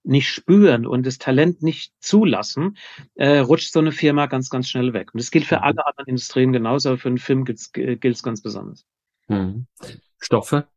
[0.04, 2.78] nicht spüren und das Talent nicht zulassen,
[3.16, 5.14] äh, rutscht so eine Firma ganz, ganz schnell weg.
[5.14, 5.64] Und das gilt für mhm.
[5.64, 8.86] alle anderen Industrien genauso, aber für einen Film gilt es ganz besonders.
[9.30, 9.66] Mhm.
[10.20, 10.68] Stoffe?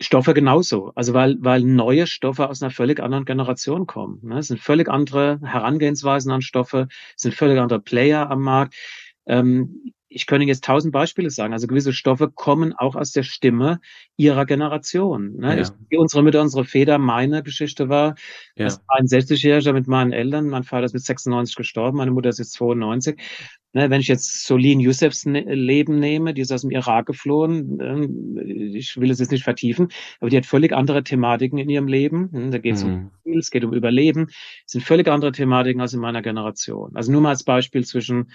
[0.00, 0.92] Stoffe genauso.
[0.94, 4.20] Also weil, weil neue Stoffe aus einer völlig anderen Generation kommen.
[4.22, 4.38] Ne?
[4.38, 8.74] Es sind völlig andere Herangehensweisen an Stoffe, es sind völlig andere Player am Markt.
[9.26, 11.52] Ähm, ich könnte jetzt tausend Beispiele sagen.
[11.52, 13.80] Also gewisse Stoffe kommen auch aus der Stimme
[14.16, 15.36] ihrer Generation.
[15.36, 15.56] Ne?
[15.56, 15.70] Ja.
[15.90, 18.14] Ich, unsere Mütter, unsere Väter, meine Geschichte war,
[18.56, 18.64] ja.
[18.64, 20.48] das war ein 60-Jähriger mit meinen Eltern.
[20.48, 23.20] Mein Vater ist mit 96 gestorben, meine Mutter ist jetzt 92.
[23.74, 27.78] Ne, wenn ich jetzt Solin Youssefs ne Leben nehme, die ist aus dem Irak geflohen,
[27.78, 29.88] äh, ich will es jetzt nicht vertiefen,
[30.20, 32.30] aber die hat völlig andere Thematiken in ihrem Leben.
[32.32, 33.10] Hm, da geht es mhm.
[33.24, 34.28] um es geht um Überleben.
[34.64, 36.96] Es sind völlig andere Thematiken als in meiner Generation.
[36.96, 38.30] Also nur mal als Beispiel zwischen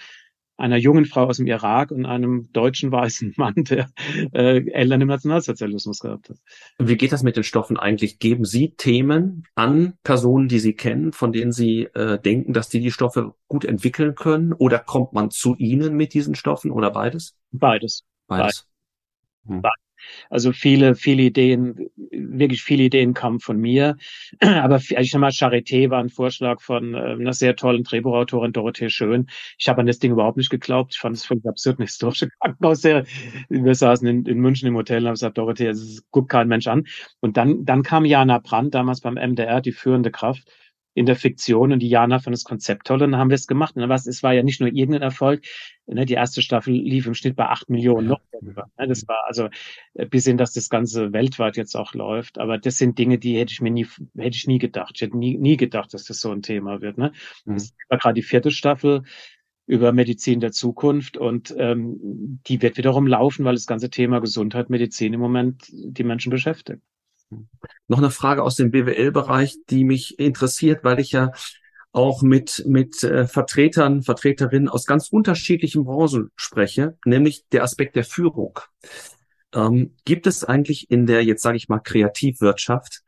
[0.57, 3.89] einer jungen Frau aus dem Irak und einem deutschen weißen Mann, der
[4.33, 6.37] äh, Eltern im Nationalsozialismus gehabt hat.
[6.79, 8.19] Wie geht das mit den Stoffen eigentlich?
[8.19, 12.79] Geben Sie Themen an Personen, die Sie kennen, von denen Sie äh, denken, dass die
[12.79, 14.53] die Stoffe gut entwickeln können?
[14.53, 17.35] Oder kommt man zu Ihnen mit diesen Stoffen oder beides?
[17.51, 18.03] Beides.
[18.27, 18.67] Beides.
[18.67, 18.67] Beides.
[19.47, 19.61] Hm.
[20.29, 23.97] Also viele, viele Ideen, wirklich viele Ideen kamen von mir.
[24.39, 28.89] Aber ich sag mal, Charité war ein Vorschlag von äh, einer sehr tollen Drehbuchautorin Dorothee
[28.89, 29.27] Schön.
[29.57, 30.93] Ich habe an das Ding überhaupt nicht geglaubt.
[30.95, 32.81] Ich fand es völlig absurd, ein historische Krankenhaus.
[32.81, 33.05] Der,
[33.49, 36.67] wir saßen in, in München im Hotel und haben gesagt, Dorothee, es guckt kein Mensch
[36.67, 36.85] an.
[37.19, 40.43] Und dann, dann kam Jana Brandt, damals beim MDR, die führende Kraft
[40.93, 43.47] in der Fiktion und die Jana fand das Konzept toll und dann haben wir es
[43.47, 43.75] gemacht.
[43.75, 45.43] Und was, es war ja nicht nur irgendein Erfolg.
[45.85, 48.67] Ne, die erste Staffel lief im Schnitt bei acht Millionen noch darüber.
[48.77, 49.49] Ne, das war also
[49.95, 52.37] äh, bis hin, dass das Ganze weltweit jetzt auch läuft.
[52.37, 54.93] Aber das sind Dinge, die hätte ich mir nie, hätte ich nie gedacht.
[54.95, 56.97] Ich hätte nie, nie gedacht, dass das so ein Thema wird.
[56.97, 57.11] Ne?
[57.45, 57.55] Mhm.
[57.55, 59.03] Das war gerade die vierte Staffel
[59.65, 64.69] über Medizin der Zukunft und ähm, die wird wiederum laufen, weil das ganze Thema Gesundheit,
[64.69, 66.81] Medizin im Moment die Menschen beschäftigt.
[67.87, 71.31] Noch eine Frage aus dem BWL-Bereich, die mich interessiert, weil ich ja
[71.93, 78.03] auch mit, mit äh, Vertretern, Vertreterinnen aus ganz unterschiedlichen Branchen spreche, nämlich der Aspekt der
[78.03, 78.59] Führung.
[79.53, 83.03] Ähm, gibt es eigentlich in der, jetzt sage ich mal, Kreativwirtschaft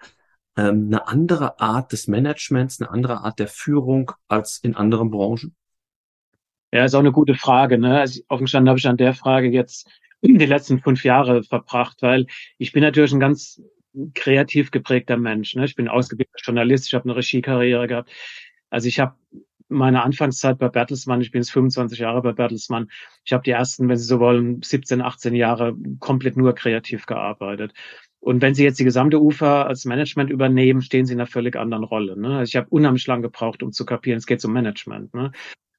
[0.56, 5.56] ähm, eine andere Art des Managements, eine andere Art der Führung als in anderen Branchen?
[6.72, 7.78] Ja, ist auch eine gute Frage.
[7.78, 8.02] Ne?
[8.02, 9.90] Also aufgestanden habe ich an der Frage jetzt
[10.22, 12.28] die letzten fünf Jahre verbracht, weil
[12.60, 13.62] ich bin natürlich ein ganz
[14.14, 15.56] kreativ geprägter Mensch.
[15.56, 15.66] Ne?
[15.66, 18.12] Ich bin ausgebildeter Journalist, ich habe eine Regiekarriere gehabt.
[18.70, 19.16] Also ich habe
[19.68, 22.90] meine Anfangszeit bei Bertelsmann, ich bin jetzt 25 Jahre bei Bertelsmann,
[23.24, 27.74] ich habe die ersten, wenn Sie so wollen, 17, 18 Jahre komplett nur kreativ gearbeitet.
[28.20, 31.56] Und wenn Sie jetzt die gesamte UFA als Management übernehmen, stehen Sie in einer völlig
[31.56, 32.20] anderen Rolle.
[32.20, 32.40] Ne?
[32.40, 35.14] Also ich habe unheimlich lange gebraucht, um zu kapieren, es geht um Management.
[35.14, 35.32] Ne?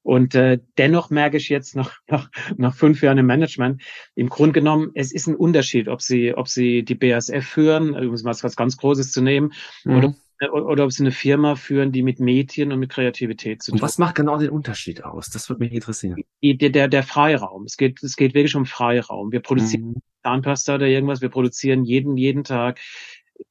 [0.07, 3.83] Und äh, dennoch merke ich jetzt nach, nach, nach fünf Jahren im Management,
[4.15, 8.15] im Grunde genommen, es ist ein Unterschied, ob Sie, ob Sie die BASF führen, um
[8.23, 9.53] mal was ganz Großes zu nehmen,
[9.85, 9.97] mhm.
[9.97, 10.15] oder
[10.53, 13.79] oder ob sie eine Firma führen, die mit Medien und mit Kreativität zu tun.
[13.79, 15.31] Und was macht genau den Unterschied aus?
[15.31, 16.23] Das würde mich interessieren.
[16.43, 17.65] Der, der, der Freiraum.
[17.65, 19.33] Es geht, es geht wirklich um Freiraum.
[19.33, 20.03] Wir produzieren mhm.
[20.25, 21.23] Zahnpasta oder irgendwas.
[21.23, 22.81] Wir produzieren jeden, jeden Tag,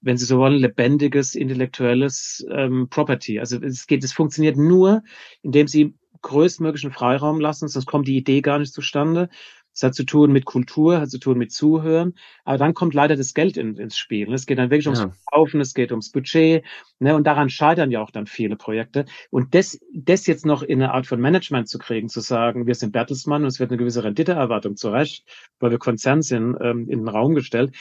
[0.01, 3.39] wenn Sie so wollen, lebendiges, intellektuelles ähm, Property.
[3.39, 5.01] Also es geht, es funktioniert nur,
[5.41, 9.29] indem Sie größtmöglichen Freiraum lassen, sonst kommt die Idee gar nicht zustande.
[9.75, 12.13] Es hat zu tun mit Kultur, hat zu tun mit Zuhören.
[12.45, 14.33] Aber dann kommt leider das Geld in, ins Spiel.
[14.33, 15.09] Es geht dann wirklich ums ja.
[15.09, 16.63] Verkaufen, es geht ums Budget.
[16.99, 17.13] Ne?
[17.13, 19.03] Und daran scheitern ja auch dann viele Projekte.
[19.31, 22.75] Und das, das jetzt noch in eine Art von Management zu kriegen, zu sagen, wir
[22.75, 25.27] sind Bertelsmann und es wird eine gewisse Renditeerwartung zu Recht,
[25.59, 27.75] weil wir Konzern sind, ähm, in den Raum gestellt.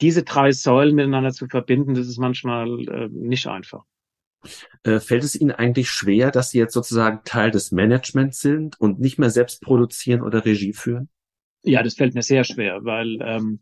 [0.00, 3.84] Diese drei Säulen miteinander zu verbinden, das ist manchmal äh, nicht einfach.
[4.84, 9.00] Äh, fällt es Ihnen eigentlich schwer, dass Sie jetzt sozusagen Teil des Managements sind und
[9.00, 11.08] nicht mehr selbst produzieren oder Regie führen?
[11.62, 13.60] Ja, das fällt mir sehr schwer, weil ähm,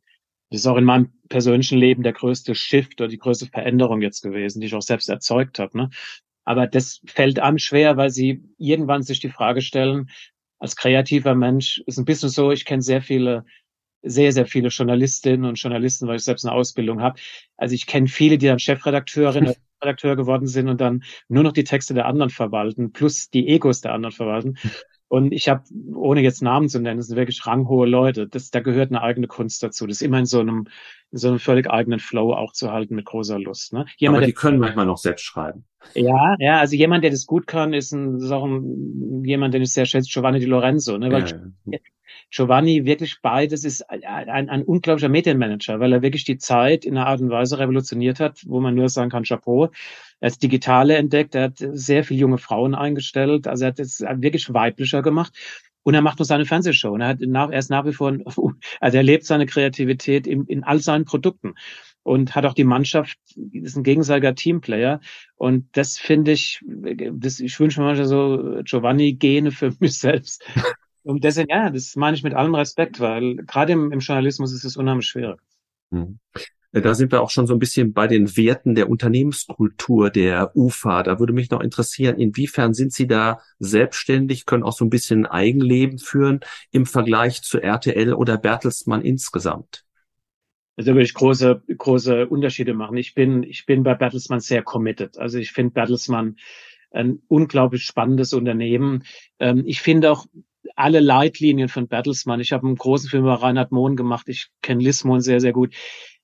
[0.50, 4.22] das ist auch in meinem persönlichen Leben der größte Shift oder die größte Veränderung jetzt
[4.22, 5.76] gewesen, die ich auch selbst erzeugt habe.
[5.76, 5.90] Ne?
[6.44, 10.10] Aber das fällt einem schwer, weil sie irgendwann sich die Frage stellen,
[10.58, 13.44] als kreativer Mensch ist ein bisschen so, ich kenne sehr viele,
[14.06, 17.18] sehr, sehr viele Journalistinnen und Journalisten, weil ich selbst eine Ausbildung habe.
[17.56, 21.52] Also ich kenne viele, die dann Chefredakteurin oder Redakteur geworden sind und dann nur noch
[21.52, 24.56] die Texte der anderen verwalten, plus die Egos der anderen verwalten.
[25.08, 25.62] Und ich habe,
[25.94, 28.26] ohne jetzt Namen zu nennen, das sind wirklich ranghohe Leute.
[28.26, 29.86] Das, da gehört eine eigene Kunst dazu.
[29.86, 30.66] Das ist immer in so einem,
[31.12, 33.72] in so einem völlig eigenen Flow auch zu halten mit großer Lust.
[33.72, 33.86] Ne?
[33.98, 35.64] Jemand, Aber die der, können manchmal noch selbst schreiben.
[35.94, 39.62] Ja, ja, also jemand, der das gut kann, ist, ein, ist auch ein, jemand, den
[39.62, 40.98] ich sehr schätze, Giovanni Di Lorenzo.
[40.98, 41.12] Ne?
[41.12, 41.24] Weil
[41.66, 41.78] ja,
[42.30, 47.06] Giovanni wirklich beides ist ein, ein, unglaublicher Medienmanager, weil er wirklich die Zeit in einer
[47.06, 49.70] Art und Weise revolutioniert hat, wo man nur sagen kann, Chapeau.
[50.20, 54.00] Er hat Digitale entdeckt, er hat sehr viele junge Frauen eingestellt, also er hat es
[54.00, 55.32] wirklich weiblicher gemacht.
[55.82, 56.90] Und er macht nur seine Fernsehshow.
[56.90, 58.12] Und er, hat nach, er ist nach wie vor,
[58.80, 61.54] also er lebt seine Kreativität in, in all seinen Produkten
[62.06, 63.18] und hat auch die Mannschaft,
[63.52, 65.00] ist ein gegenseitiger Teamplayer.
[65.34, 70.44] Und das finde ich, das, ich wünsche mir manchmal so Giovanni-Gene für mich selbst.
[71.06, 74.64] Und deswegen, ja, das meine ich mit allem Respekt, weil gerade im, im Journalismus ist
[74.64, 75.38] es unheimlich schwierig.
[75.90, 76.18] Mhm.
[76.72, 81.04] Da sind wir auch schon so ein bisschen bei den Werten der Unternehmenskultur der UFA.
[81.04, 85.26] Da würde mich noch interessieren, inwiefern sind Sie da selbstständig, können auch so ein bisschen
[85.26, 86.40] Eigenleben führen
[86.72, 89.84] im Vergleich zu RTL oder Bertelsmann insgesamt?
[90.76, 92.96] Also würde ich große, große Unterschiede machen.
[92.96, 95.18] Ich bin, ich bin bei Bertelsmann sehr committed.
[95.18, 96.36] Also ich finde Bertelsmann
[96.90, 99.04] ein unglaublich spannendes Unternehmen.
[99.38, 100.26] Ähm, ich finde auch
[100.74, 102.40] alle Leitlinien von Bertelsmann.
[102.40, 104.28] Ich habe einen großen Film über Reinhard Mohn gemacht.
[104.28, 105.74] Ich kenne Liz Mohn sehr, sehr gut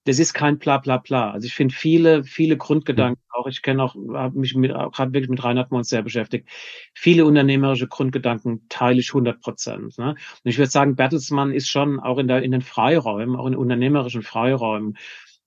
[0.04, 1.30] das ist kein Bla bla bla.
[1.30, 5.42] Also ich finde viele, viele Grundgedanken auch, ich kenne auch, habe mich gerade wirklich mit
[5.42, 6.48] Reinhard Mons sehr beschäftigt.
[6.94, 9.98] Viele unternehmerische Grundgedanken teile ich 100 Prozent.
[9.98, 10.10] Ne?
[10.10, 13.54] Und ich würde sagen, Bertelsmann ist schon auch in, der, in den Freiräumen, auch in
[13.54, 14.96] unternehmerischen Freiräumen,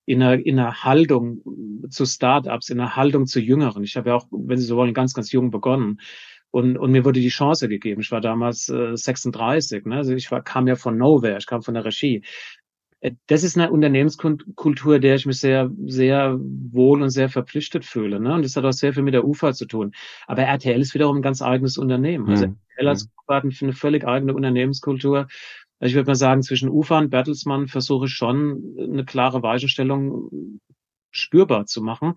[0.06, 1.42] in einer, in einer Haltung
[1.90, 3.84] zu Startups, in einer Haltung zu Jüngeren.
[3.84, 6.00] Ich habe ja auch, wenn Sie so wollen, ganz, ganz jung begonnen.
[6.56, 8.00] Und, und mir wurde die Chance gegeben.
[8.00, 9.98] Ich war damals äh, 36, ne?
[9.98, 12.24] also ich war, kam ja von Nowhere, ich kam von der Regie.
[13.02, 18.22] Äh, das ist eine Unternehmenskultur, der ich mich sehr, sehr wohl und sehr verpflichtet fühle.
[18.22, 18.36] Ne?
[18.36, 19.92] Und das hat auch sehr viel mit der UFA zu tun.
[20.28, 22.30] Aber RTL ist wiederum ein ganz eigenes Unternehmen.
[22.30, 22.58] Also mhm.
[22.70, 25.28] RTL als UFA hat eine völlig eigene Unternehmenskultur.
[25.82, 30.62] Also ich würde mal sagen, zwischen UFA und Bertelsmann versuche ich schon eine klare Weichenstellung
[31.12, 32.16] spürbar zu machen,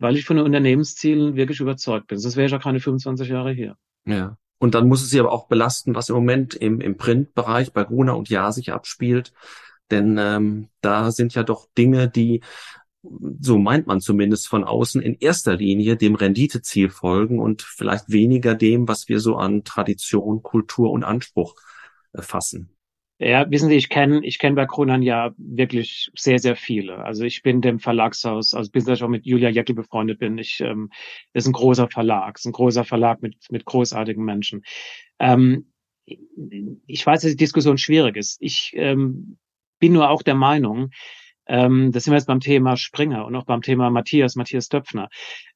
[0.00, 2.18] weil ich von den Unternehmenszielen wirklich überzeugt bin.
[2.18, 3.76] Sonst wäre ja keine 25 Jahre hier.
[4.06, 4.38] Ja.
[4.58, 7.84] Und dann muss es sie aber auch belasten, was im Moment im, im Printbereich bei
[7.84, 9.32] Gruner und Ja sich abspielt.
[9.90, 12.42] Denn ähm, da sind ja doch Dinge, die,
[13.40, 18.54] so meint man zumindest von außen, in erster Linie dem Renditeziel folgen und vielleicht weniger
[18.54, 21.56] dem, was wir so an Tradition, Kultur und Anspruch
[22.12, 22.70] äh, fassen.
[23.20, 26.98] Ja, wissen Sie, ich kenne ich kenn bei Kronan ja wirklich sehr, sehr viele.
[26.98, 30.60] Also ich bin dem Verlagshaus, also bis ich auch mit Julia Jeckel befreundet bin, ich,
[30.60, 30.90] ähm,
[31.32, 34.62] das ist ein großer Verlag, ist ein großer Verlag mit, mit großartigen Menschen.
[35.18, 35.72] Ähm,
[36.86, 38.38] ich weiß, dass die Diskussion schwierig ist.
[38.40, 39.38] Ich ähm,
[39.78, 40.90] bin nur auch der Meinung,
[41.48, 45.08] Ähm, das sind wir jetzt beim Thema Springer und auch beim Thema Matthias, Matthias Döpfner.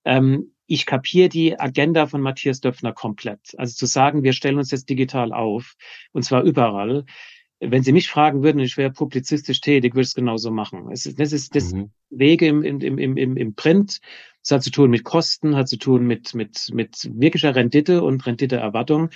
[0.05, 3.41] Ähm, ich kapiere die Agenda von Matthias Döpfner komplett.
[3.59, 5.75] Also zu sagen, wir stellen uns jetzt digital auf,
[6.13, 7.05] und zwar überall.
[7.65, 10.91] Wenn Sie mich fragen würden, ich wäre publizistisch tätig, würde ich es genauso machen.
[10.91, 11.93] Es ist, das ist das mhm.
[12.11, 14.01] Wege im, im, im, im, im Print.
[14.43, 18.27] Es hat zu tun mit Kosten, hat zu tun mit, mit, mit wirklicher Rendite und
[18.27, 19.11] Renditeerwartung.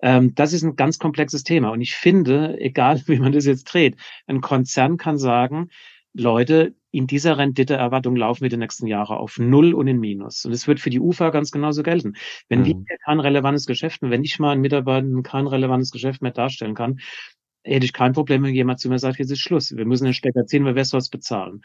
[0.00, 1.70] Ähm, das ist ein ganz komplexes Thema.
[1.70, 5.68] Und ich finde, egal wie man das jetzt dreht, ein Konzern kann sagen,
[6.14, 10.44] Leute, in dieser Renditeerwartung laufen wir die nächsten Jahre auf Null und in Minus.
[10.44, 12.14] Und es wird für die UFA ganz genauso gelten.
[12.48, 12.66] Wenn mhm.
[12.86, 17.00] wir kein relevantes Geschäft, wenn ich mal einen Mitarbeiter kein relevantes Geschäft mehr darstellen kann,
[17.64, 19.76] hätte ich kein Problem, wenn jemand zu mir sagt, jetzt ist Schluss.
[19.76, 21.62] Wir müssen den Stecker ziehen, weil wer soll es bezahlen?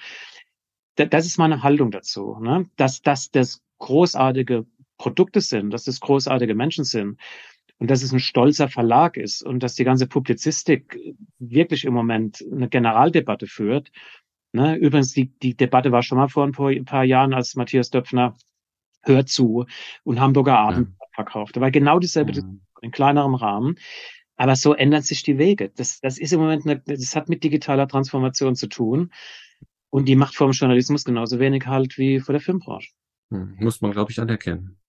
[0.95, 2.69] Das ist meine Haltung dazu, ne?
[2.75, 4.65] dass, dass das großartige
[4.97, 7.17] Produkte sind, dass das großartige Menschen sind
[7.77, 10.99] und dass es ein stolzer Verlag ist und dass die ganze Publizistik
[11.37, 13.91] wirklich im Moment eine Generaldebatte führt
[14.51, 14.75] Ne?
[14.75, 18.35] Übrigens, die, die Debatte war schon mal vor ein paar Jahren, als Matthias Döpfner
[19.03, 19.65] Hört zu
[20.03, 21.05] und Hamburger Abend ja.
[21.13, 21.55] verkauft.
[21.55, 22.43] Da war genau dieselbe ja.
[22.81, 23.77] in kleinerem Rahmen.
[24.39, 25.69] Aber so ändern sich die Wege.
[25.75, 29.11] Das, das ist im Moment, eine, das hat mit digitaler Transformation zu tun.
[29.89, 32.89] Und die macht vor dem Journalismus genauso wenig halt wie vor der Filmbranche.
[33.31, 34.79] Hm, muss man, glaube ich, anerkennen.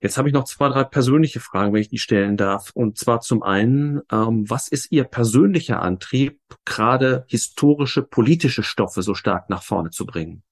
[0.00, 2.70] Jetzt habe ich noch zwei, drei persönliche Fragen, wenn ich die stellen darf.
[2.72, 9.12] Und zwar zum einen, ähm, was ist Ihr persönlicher Antrieb, gerade historische, politische Stoffe so
[9.14, 10.42] stark nach vorne zu bringen?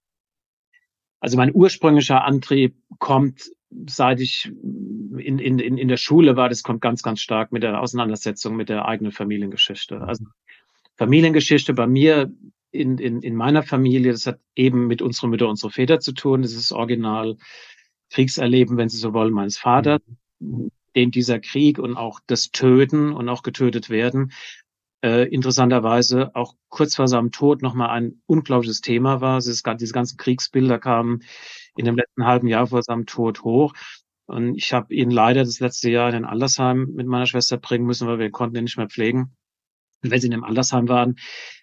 [1.19, 3.51] Also mein ursprünglicher Antrieb kommt,
[3.89, 4.51] seit ich
[5.19, 8.69] in, in, in der Schule war, das kommt ganz, ganz stark mit der Auseinandersetzung mit
[8.69, 9.97] der eigenen Familiengeschichte.
[9.97, 10.03] Mhm.
[10.03, 10.25] Also
[10.97, 12.33] Familiengeschichte bei mir
[12.71, 16.43] in, in, in meiner Familie, das hat eben mit unserer Mütter, unserer Väter zu tun.
[16.43, 17.37] Das ist original
[18.11, 20.01] Kriegserleben, wenn Sie so wollen, meines Vaters,
[20.39, 20.71] mhm.
[20.95, 24.33] den dieser Krieg und auch das Töten und auch getötet werden,
[25.03, 29.39] äh, interessanterweise auch kurz vor seinem Tod nochmal ein unglaubliches Thema war.
[29.39, 31.23] Es ist, diese ganzen Kriegsbilder kamen
[31.77, 33.75] in dem letzten halben Jahr vor seinem Tod hoch.
[34.27, 37.87] Und ich habe ihn leider das letzte Jahr in den Altersheim mit meiner Schwester bringen
[37.87, 39.35] müssen, weil wir konnten ihn nicht mehr pflegen.
[40.03, 41.17] Und wenn sie in dem Altersheim waren,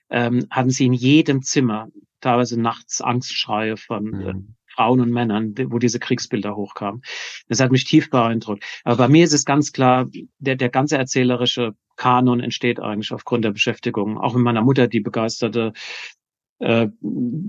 [0.09, 1.89] ähm, hatten sie in jedem Zimmer
[2.21, 4.55] teilweise nachts Angstschreie von äh, mhm.
[4.76, 7.01] Frauen und Männern, wo diese Kriegsbilder hochkamen.
[7.47, 8.63] Das hat mich tief beeindruckt.
[8.84, 10.07] Aber bei mir ist es ganz klar,
[10.39, 14.17] der, der ganze erzählerische Kanon entsteht eigentlich aufgrund der Beschäftigung.
[14.17, 15.71] Auch mit meiner Mutter, die begeisterte
[16.59, 16.88] äh,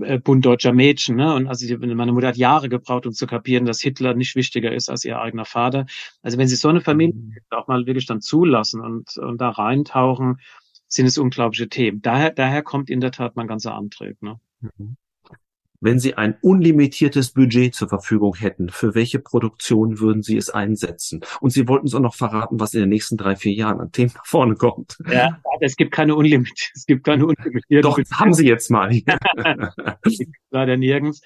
[0.01, 1.15] äh, Bund deutscher Mädchen.
[1.17, 1.33] Ne?
[1.33, 4.71] Und also die, meine Mutter hat Jahre gebraucht, um zu kapieren, dass Hitler nicht wichtiger
[4.71, 5.85] ist als ihr eigener Vater.
[6.21, 7.35] Also wenn Sie so eine Familie mhm.
[7.49, 10.39] auch mal wirklich dann zulassen und, und da reintauchen,
[10.87, 12.01] sind es unglaubliche Themen.
[12.01, 14.21] Daher, daher kommt in der Tat mein ganzer Antrieb.
[14.21, 14.39] Ne?
[14.61, 14.97] Mhm
[15.79, 21.21] wenn Sie ein unlimitiertes Budget zur Verfügung hätten, für welche Produktion würden Sie es einsetzen?
[21.39, 23.91] Und Sie wollten uns auch noch verraten, was in den nächsten drei, vier Jahren an
[23.91, 24.97] Themen nach vorne kommt.
[25.11, 27.81] Ja, es gibt keine unlimitierte, es gibt keine unlimitierten.
[27.81, 28.19] Doch, Budget.
[28.19, 28.89] haben Sie jetzt mal.
[30.51, 31.21] Leider nirgends.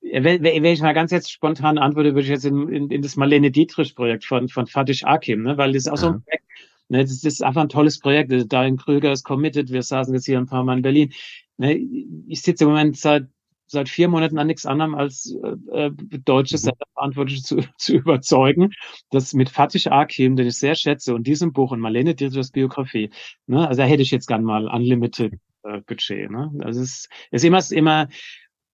[0.00, 3.14] Wenn, wenn ich mal ganz jetzt spontan antworte, würde ich jetzt in, in, in das
[3.16, 6.44] Marlene Dietrich-Projekt von, von Fatih Akim, ne, weil das ist auch so ein Projekt,
[6.88, 8.32] ne, das ist einfach ein tolles Projekt.
[8.52, 9.70] Darin Krüger ist committed.
[9.70, 11.12] Wir saßen jetzt hier ein paar Mal in Berlin.
[11.56, 11.74] Ne,
[12.26, 13.28] ich sitze im Moment seit
[13.72, 15.34] seit vier Monaten an nichts anderem als
[15.72, 15.90] äh, äh
[16.24, 16.58] deutsche.
[16.94, 18.72] Verantwortliche zu, zu überzeugen,
[19.10, 23.10] dass mit Fatih Akim, den ich sehr schätze, und diesem Buch und Marlene Dietrichs Biografie,
[23.46, 26.30] ne, also da hätte ich jetzt gern mal Unlimited äh, Budget.
[26.30, 26.52] Ne?
[26.60, 28.08] Also es ist immer, es ist immer,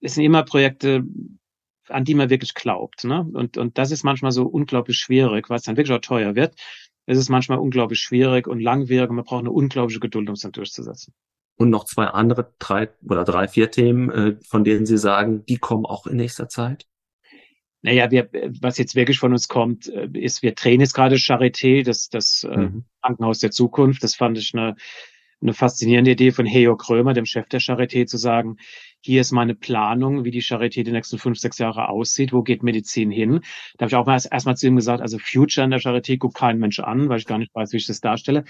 [0.00, 1.04] es sind immer Projekte,
[1.88, 3.04] an die man wirklich glaubt.
[3.04, 3.26] Ne?
[3.32, 6.54] Und, und das ist manchmal so unglaublich schwierig, weil es dann wirklich auch teuer wird.
[7.06, 10.42] Es ist manchmal unglaublich schwierig und langwierig und man braucht eine unglaubliche Geduld, um es
[10.42, 11.14] dann durchzusetzen
[11.58, 15.58] und noch zwei andere, drei oder drei, vier Themen, äh, von denen Sie sagen, die
[15.58, 16.86] kommen auch in nächster Zeit?
[17.82, 18.28] Naja, wir,
[18.60, 22.44] was jetzt wirklich von uns kommt, äh, ist, wir drehen jetzt gerade Charité, das, das
[22.44, 22.84] äh, mhm.
[23.02, 24.02] Krankenhaus der Zukunft.
[24.02, 24.76] Das fand ich eine,
[25.40, 28.56] eine faszinierende Idee von Heo Krömer, dem Chef der Charité, zu sagen,
[29.00, 32.62] hier ist meine Planung, wie die Charité die nächsten fünf, sechs Jahre aussieht, wo geht
[32.62, 33.40] Medizin hin.
[33.76, 36.36] Da habe ich auch mal erstmal zu ihm gesagt, also Future in der Charité guckt
[36.36, 38.44] kein Mensch an, weil ich gar nicht weiß, wie ich das darstelle.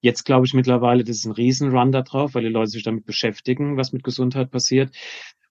[0.00, 3.06] Jetzt glaube ich mittlerweile, das ist ein Riesenrun da drauf, weil die Leute sich damit
[3.06, 4.94] beschäftigen, was mit Gesundheit passiert.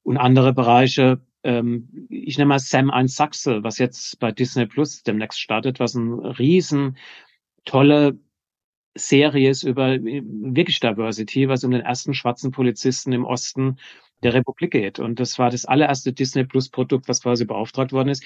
[0.04, 5.02] Und andere Bereiche, ähm, ich nenne mal Sam 1 Sachse, was jetzt bei Disney Plus
[5.02, 6.98] demnächst startet, was ein riesen
[7.66, 8.20] tolle
[8.96, 13.78] Serie ist über wirklich Diversity, was um den ersten schwarzen Polizisten im Osten
[14.24, 15.00] der Republik geht.
[15.00, 18.24] Und das war das allererste Disney Plus Produkt, was quasi beauftragt worden ist.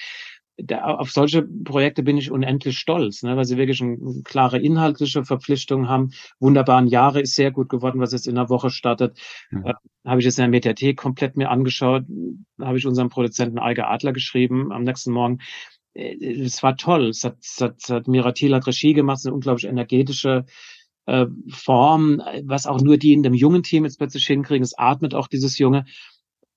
[0.59, 5.23] Da, auf solche Projekte bin ich unendlich stolz, ne, weil sie wirklich eine, klare inhaltliche
[5.23, 6.09] Verpflichtung haben.
[6.39, 9.19] Wunderbaren Jahre ist sehr gut geworden, was jetzt in der Woche startet.
[9.51, 9.67] Mhm.
[9.67, 12.05] Äh, habe ich jetzt in der Mediathek komplett mir angeschaut.
[12.59, 15.39] Habe ich unserem Produzenten Eiger Adler geschrieben am nächsten Morgen.
[15.97, 17.09] Äh, es war toll.
[17.09, 20.45] Es hat, es hat, es hat Miratil hat Regie gemacht, eine unglaublich energetische
[21.05, 24.63] äh, Form, was auch nur die in dem jungen Team jetzt plötzlich hinkriegen.
[24.63, 25.85] Es atmet auch dieses Junge.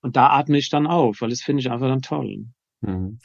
[0.02, 2.46] Und da atme ich dann auf, weil das finde ich einfach dann toll.
[2.80, 3.18] Mhm.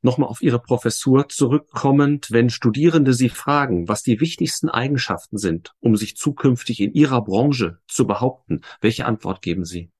[0.00, 5.96] Nochmal auf Ihre Professur zurückkommend, wenn Studierende Sie fragen, was die wichtigsten Eigenschaften sind, um
[5.96, 9.90] sich zukünftig in Ihrer Branche zu behaupten, welche Antwort geben Sie?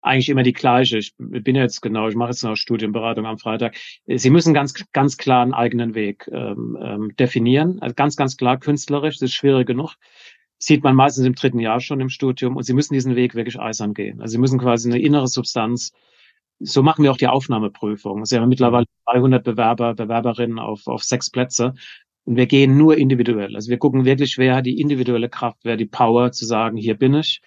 [0.00, 0.98] Eigentlich immer die gleiche.
[0.98, 3.76] Ich bin jetzt genau, ich mache jetzt noch Studienberatung am Freitag.
[4.06, 7.78] Sie müssen ganz, ganz klar einen eigenen Weg ähm, ähm, definieren.
[7.80, 9.94] Also ganz, ganz klar künstlerisch, das ist schwierig genug.
[10.58, 13.60] Sieht man meistens im dritten Jahr schon im Studium und Sie müssen diesen Weg wirklich
[13.60, 14.20] eisern gehen.
[14.20, 15.92] Also Sie müssen quasi eine innere Substanz
[16.60, 18.22] so machen wir auch die Aufnahmeprüfung.
[18.22, 21.74] Es haben mittlerweile 300 Bewerber, Bewerberinnen auf, auf sechs Plätze.
[22.24, 23.54] Und wir gehen nur individuell.
[23.54, 26.94] Also wir gucken wirklich, wer hat die individuelle Kraft, wer die Power zu sagen, hier
[26.96, 27.40] bin ich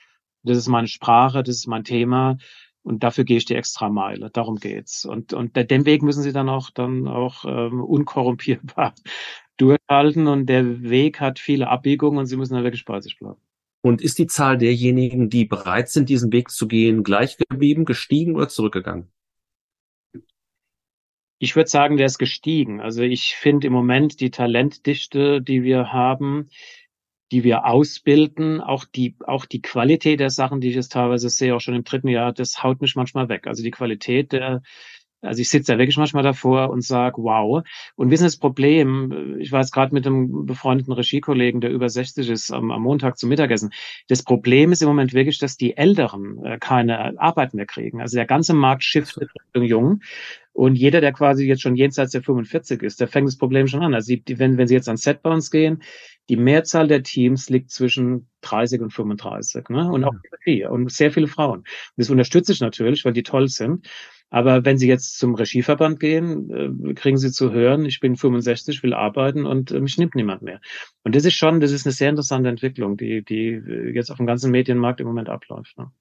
[0.44, 2.38] das ist meine Sprache, das ist mein Thema.
[2.84, 4.32] Und dafür gehe ich die extra Meile.
[4.32, 5.06] Darum geht's.
[5.06, 8.96] Und, und den Weg müssen sie dann auch, dann auch ähm, unkorrumpierbar
[9.58, 10.28] durchhalten.
[10.28, 13.40] Und der Weg hat viele Abbiegungen und sie müssen da wirklich bei sich bleiben.
[13.84, 18.36] Und ist die Zahl derjenigen, die bereit sind, diesen Weg zu gehen, gleich geblieben, gestiegen
[18.36, 19.12] oder zurückgegangen?
[21.40, 22.80] Ich würde sagen, der ist gestiegen.
[22.80, 26.50] Also ich finde im Moment die Talentdichte, die wir haben,
[27.32, 31.56] die wir ausbilden, auch die, auch die Qualität der Sachen, die ich jetzt teilweise sehe,
[31.56, 33.48] auch schon im dritten Jahr, das haut mich manchmal weg.
[33.48, 34.62] Also die Qualität der,
[35.22, 37.64] also ich sitze da wirklich manchmal davor und sage, wow.
[37.96, 42.30] Und wissen das Problem, ich war jetzt gerade mit einem befreundeten Regiekollegen, der über 60
[42.30, 43.72] ist, am, am, Montag zum Mittagessen.
[44.08, 48.02] Das Problem ist im Moment wirklich, dass die Älteren äh, keine Arbeit mehr kriegen.
[48.02, 50.02] Also der ganze Markt shiftet Richtung Jung.
[50.54, 53.84] Und jeder, der quasi jetzt schon jenseits der 45 ist, der fängt das Problem schon
[53.84, 53.94] an.
[53.94, 55.82] Also die, wenn, wenn sie jetzt an Set bei uns gehen,
[56.30, 59.70] die Mehrzahl der Teams liegt zwischen 30 und 35.
[59.70, 59.90] Ne?
[59.90, 60.14] Und auch
[60.44, 61.64] vier und sehr viele Frauen.
[61.98, 63.88] Das unterstütze ich natürlich, weil die toll sind.
[64.32, 66.50] Aber wenn Sie jetzt zum Regieverband gehen,
[66.90, 70.42] äh, kriegen Sie zu hören, ich bin 65, will arbeiten und äh, mich nimmt niemand
[70.42, 70.62] mehr.
[71.04, 73.62] Und das ist schon, das ist eine sehr interessante Entwicklung, die, die
[73.94, 75.78] jetzt auf dem ganzen Medienmarkt im Moment abläuft.
[75.78, 75.92] Ne?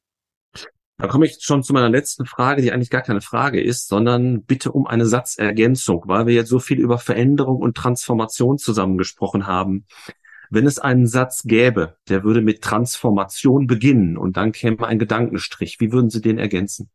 [0.97, 4.45] Da komme ich schon zu meiner letzten Frage, die eigentlich gar keine Frage ist, sondern
[4.45, 9.87] bitte um eine Satzergänzung, weil wir jetzt so viel über Veränderung und Transformation zusammengesprochen haben.
[10.51, 15.81] Wenn es einen Satz gäbe, der würde mit Transformation beginnen und dann käme ein Gedankenstrich,
[15.81, 16.91] wie würden Sie den ergänzen?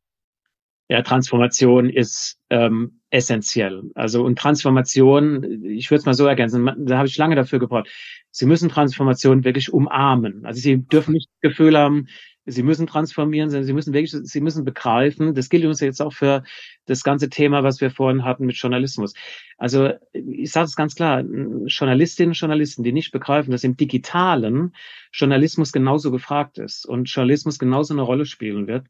[0.87, 3.83] Ja, Transformation ist ähm, essentiell.
[3.95, 7.89] Also und Transformation, ich würde es mal so ergänzen, da habe ich lange dafür gebraucht.
[8.29, 10.45] Sie müssen Transformation wirklich umarmen.
[10.45, 12.07] Also Sie dürfen nicht das Gefühl haben,
[12.45, 15.33] Sie müssen transformieren, Sie müssen wirklich, Sie müssen begreifen.
[15.33, 16.43] Das gilt übrigens jetzt auch für
[16.85, 19.15] das ganze Thema, was wir vorhin hatten mit Journalismus.
[19.57, 21.23] Also ich sage es ganz klar:
[21.65, 24.75] Journalistinnen und Journalisten, die nicht begreifen, dass im Digitalen
[25.11, 28.85] Journalismus genauso gefragt ist und Journalismus genauso eine Rolle spielen wird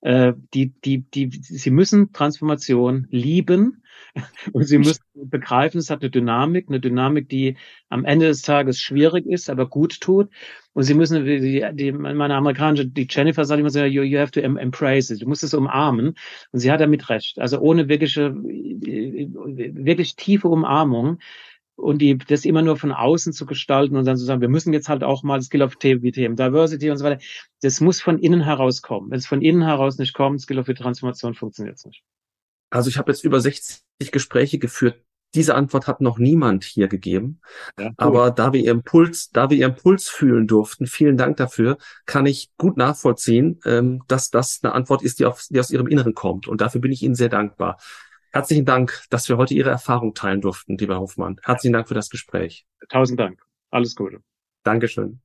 [0.00, 3.82] äh, die, die, die, sie müssen Transformation lieben
[4.52, 7.56] und sie müssen begreifen, es hat eine Dynamik, eine Dynamik, die
[7.88, 10.30] am Ende des Tages schwierig ist, aber gut tut.
[10.72, 14.30] Und sie müssen, die, die, meine amerikanische, die Jennifer sagt immer so, you, you have
[14.30, 15.20] to embrace it.
[15.20, 16.14] Du musst es umarmen.
[16.52, 17.40] Und sie hat damit recht.
[17.40, 21.18] Also ohne wirkliche, wirklich tiefe Umarmung
[21.78, 24.72] und die, das immer nur von außen zu gestalten und dann zu sagen, wir müssen
[24.72, 27.22] jetzt halt auch mal, das gilt auf Themen wie Themen Diversity und so weiter,
[27.62, 29.10] das muss von innen heraus kommen.
[29.10, 32.02] Wenn es von innen heraus nicht kommt, Skill of die Transformation funktioniert es nicht.
[32.70, 35.02] Also ich habe jetzt über 60 Gespräche geführt.
[35.34, 37.40] Diese Antwort hat noch niemand hier gegeben.
[37.78, 41.78] Ja, Aber da wir Ihren Puls, da wir Ihren Puls fühlen durften, vielen Dank dafür,
[42.06, 45.86] kann ich gut nachvollziehen, ähm, dass das eine Antwort ist, die, auf, die aus Ihrem
[45.86, 46.48] Inneren kommt.
[46.48, 47.78] Und dafür bin ich Ihnen sehr dankbar.
[48.32, 51.40] Herzlichen Dank, dass wir heute Ihre Erfahrung teilen durften, lieber Hofmann.
[51.42, 52.66] Herzlichen Dank für das Gespräch.
[52.88, 53.40] Tausend Dank.
[53.70, 54.22] Alles Gute.
[54.62, 55.20] Dankeschön.